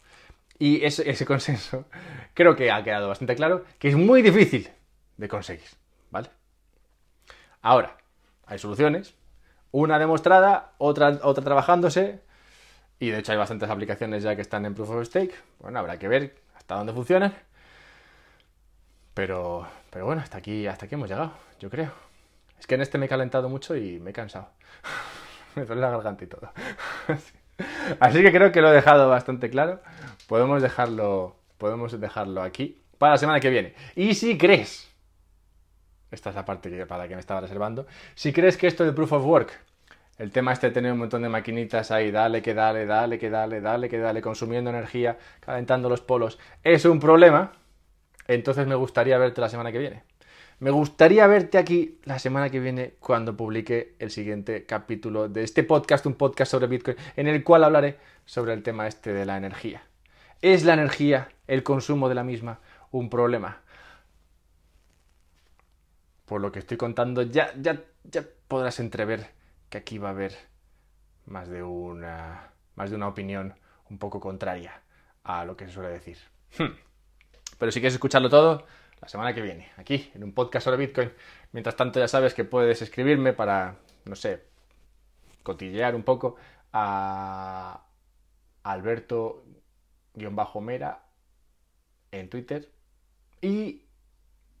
Y 0.58 0.84
ese, 0.84 1.26
consenso 1.26 1.86
creo 2.34 2.54
que 2.54 2.70
ha 2.70 2.82
quedado 2.82 3.08
bastante 3.08 3.34
claro 3.34 3.64
que 3.78 3.88
es 3.88 3.96
muy 3.96 4.22
difícil 4.22 4.70
de 5.16 5.28
conseguir, 5.28 5.68
¿vale? 6.10 6.30
Ahora, 7.62 7.96
hay 8.46 8.58
soluciones, 8.58 9.14
una 9.72 9.98
demostrada, 9.98 10.72
otra, 10.78 11.18
otra 11.22 11.44
trabajándose, 11.44 12.20
y 12.98 13.10
de 13.10 13.18
hecho 13.18 13.32
hay 13.32 13.38
bastantes 13.38 13.68
aplicaciones 13.68 14.22
ya 14.22 14.34
que 14.34 14.42
están 14.42 14.64
en 14.64 14.74
Proof 14.74 14.90
of 14.90 15.06
Stake. 15.06 15.34
Bueno, 15.58 15.78
habrá 15.78 15.98
que 15.98 16.08
ver 16.08 16.36
hasta 16.56 16.76
dónde 16.76 16.92
funcionan. 16.92 17.34
Pero, 19.12 19.66
pero 19.90 20.06
bueno, 20.06 20.22
hasta 20.22 20.38
aquí, 20.38 20.66
hasta 20.66 20.86
aquí 20.86 20.94
hemos 20.94 21.08
llegado, 21.08 21.32
yo 21.58 21.70
creo. 21.70 21.90
Es 22.58 22.66
que 22.66 22.74
en 22.74 22.82
este 22.82 22.98
me 22.98 23.06
he 23.06 23.08
calentado 23.08 23.48
mucho 23.48 23.76
y 23.76 23.98
me 24.00 24.10
he 24.10 24.12
cansado. 24.12 24.48
me 25.54 25.64
duele 25.64 25.82
la 25.82 25.90
garganta 25.90 26.24
y 26.24 26.26
todo. 26.26 26.52
Así 28.00 28.22
que 28.22 28.32
creo 28.32 28.52
que 28.52 28.60
lo 28.60 28.70
he 28.70 28.74
dejado 28.74 29.08
bastante 29.08 29.50
claro. 29.50 29.80
Podemos 30.26 30.62
dejarlo, 30.62 31.36
podemos 31.58 31.98
dejarlo 31.98 32.42
aquí 32.42 32.82
para 32.98 33.12
la 33.12 33.18
semana 33.18 33.40
que 33.40 33.50
viene. 33.50 33.74
Y 33.94 34.14
si 34.14 34.36
crees, 34.38 34.90
esta 36.10 36.30
es 36.30 36.36
la 36.36 36.44
parte 36.44 36.70
que, 36.70 36.86
para 36.86 37.04
la 37.04 37.08
que 37.08 37.14
me 37.14 37.20
estaba 37.20 37.40
reservando, 37.40 37.86
si 38.14 38.32
crees 38.32 38.56
que 38.56 38.66
esto 38.66 38.84
de 38.84 38.92
Proof 38.92 39.12
of 39.12 39.24
Work, 39.24 39.52
el 40.18 40.30
tema 40.30 40.52
este 40.52 40.68
de 40.68 40.72
tener 40.72 40.92
un 40.92 40.98
montón 40.98 41.22
de 41.22 41.28
maquinitas 41.28 41.90
ahí, 41.90 42.10
dale, 42.10 42.40
que 42.42 42.54
dale, 42.54 42.86
dale, 42.86 43.18
que 43.18 43.28
dale, 43.28 43.60
dale, 43.60 43.88
que 43.88 43.98
dale, 43.98 44.22
consumiendo 44.22 44.70
energía, 44.70 45.18
calentando 45.40 45.88
los 45.88 46.00
polos, 46.00 46.38
es 46.62 46.84
un 46.84 47.00
problema, 47.00 47.52
entonces 48.26 48.66
me 48.66 48.74
gustaría 48.74 49.18
verte 49.18 49.40
la 49.40 49.48
semana 49.48 49.72
que 49.72 49.78
viene. 49.78 50.04
Me 50.58 50.70
gustaría 50.70 51.26
verte 51.26 51.58
aquí 51.58 52.00
la 52.04 52.18
semana 52.18 52.48
que 52.48 52.60
viene 52.60 52.94
cuando 52.98 53.36
publique 53.36 53.94
el 53.98 54.10
siguiente 54.10 54.64
capítulo 54.64 55.28
de 55.28 55.42
este 55.44 55.64
podcast, 55.64 56.06
un 56.06 56.14
podcast 56.14 56.50
sobre 56.50 56.66
Bitcoin, 56.66 56.96
en 57.16 57.26
el 57.26 57.44
cual 57.44 57.64
hablaré 57.64 57.98
sobre 58.24 58.54
el 58.54 58.62
tema 58.62 58.86
este 58.86 59.12
de 59.12 59.26
la 59.26 59.36
energía. 59.36 59.82
¿Es 60.40 60.64
la 60.64 60.72
energía, 60.72 61.28
el 61.46 61.62
consumo 61.62 62.08
de 62.08 62.14
la 62.14 62.24
misma, 62.24 62.60
un 62.90 63.10
problema? 63.10 63.60
Por 66.26 66.40
lo 66.40 66.52
que 66.52 66.58
estoy 66.58 66.76
contando, 66.76 67.22
ya, 67.22 67.52
ya, 67.56 67.82
ya 68.04 68.24
podrás 68.48 68.78
entrever 68.80 69.30
que 69.70 69.78
aquí 69.78 69.98
va 69.98 70.08
a 70.08 70.12
haber 70.12 70.36
más 71.26 71.48
de 71.48 71.62
una, 71.62 72.50
más 72.74 72.90
de 72.90 72.96
una 72.96 73.08
opinión 73.08 73.54
un 73.88 73.98
poco 73.98 74.20
contraria 74.20 74.82
a 75.24 75.44
lo 75.44 75.56
que 75.56 75.66
se 75.66 75.72
suele 75.72 75.88
decir. 75.88 76.18
Hmm. 76.58 76.74
Pero 77.58 77.72
si 77.72 77.80
quieres 77.80 77.94
escucharlo 77.94 78.28
todo, 78.28 78.66
la 79.00 79.08
semana 79.08 79.34
que 79.34 79.42
viene, 79.42 79.70
aquí, 79.76 80.10
en 80.14 80.22
un 80.24 80.32
podcast 80.32 80.64
sobre 80.64 80.86
Bitcoin. 80.86 81.12
Mientras 81.52 81.76
tanto, 81.76 82.00
ya 82.00 82.08
sabes 82.08 82.34
que 82.34 82.44
puedes 82.44 82.82
escribirme 82.82 83.32
para, 83.32 83.76
no 84.04 84.14
sé, 84.14 84.44
cotillear 85.42 85.94
un 85.94 86.02
poco 86.02 86.36
a 86.72 87.86
Alberto-Mera 88.62 89.44
en 92.10 92.28
Twitter. 92.28 92.70
Y 93.40 93.85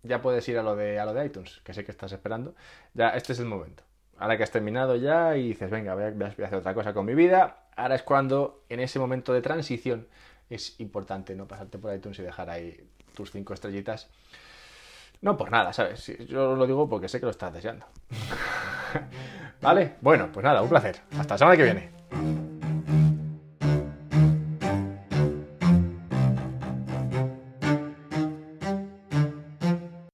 ya 0.06 0.22
puedes 0.22 0.48
ir 0.48 0.58
a 0.58 0.62
lo, 0.62 0.76
de, 0.76 0.98
a 0.98 1.04
lo 1.04 1.14
de 1.14 1.26
iTunes, 1.26 1.60
que 1.64 1.74
sé 1.74 1.84
que 1.84 1.92
estás 1.92 2.12
esperando. 2.12 2.54
Ya, 2.94 3.10
este 3.10 3.32
es 3.32 3.40
el 3.40 3.46
momento. 3.46 3.82
Ahora 4.18 4.36
que 4.36 4.42
has 4.42 4.50
terminado 4.50 4.96
ya 4.96 5.36
y 5.36 5.48
dices, 5.48 5.70
venga, 5.70 5.94
voy 5.94 6.04
a, 6.04 6.26
a 6.26 6.28
hacer 6.28 6.54
otra 6.54 6.74
cosa 6.74 6.94
con 6.94 7.04
mi 7.04 7.14
vida, 7.14 7.64
ahora 7.76 7.94
es 7.94 8.02
cuando, 8.02 8.64
en 8.68 8.80
ese 8.80 8.98
momento 8.98 9.32
de 9.32 9.42
transición, 9.42 10.06
es 10.48 10.80
importante 10.80 11.34
no 11.34 11.46
pasarte 11.46 11.78
por 11.78 11.94
iTunes 11.94 12.18
y 12.18 12.22
dejar 12.22 12.48
ahí 12.50 12.88
tus 13.14 13.30
cinco 13.30 13.54
estrellitas. 13.54 14.08
No 15.20 15.36
por 15.36 15.50
nada, 15.50 15.72
¿sabes? 15.72 16.06
Yo 16.28 16.54
lo 16.54 16.66
digo 16.66 16.88
porque 16.88 17.08
sé 17.08 17.18
que 17.18 17.26
lo 17.26 17.30
estás 17.30 17.52
deseando. 17.52 17.86
¿Vale? 19.60 19.94
Bueno, 20.00 20.30
pues 20.32 20.44
nada, 20.44 20.62
un 20.62 20.68
placer. 20.68 21.00
Hasta 21.18 21.34
la 21.34 21.38
semana 21.38 21.56
que 21.56 21.64
viene. 21.64 22.45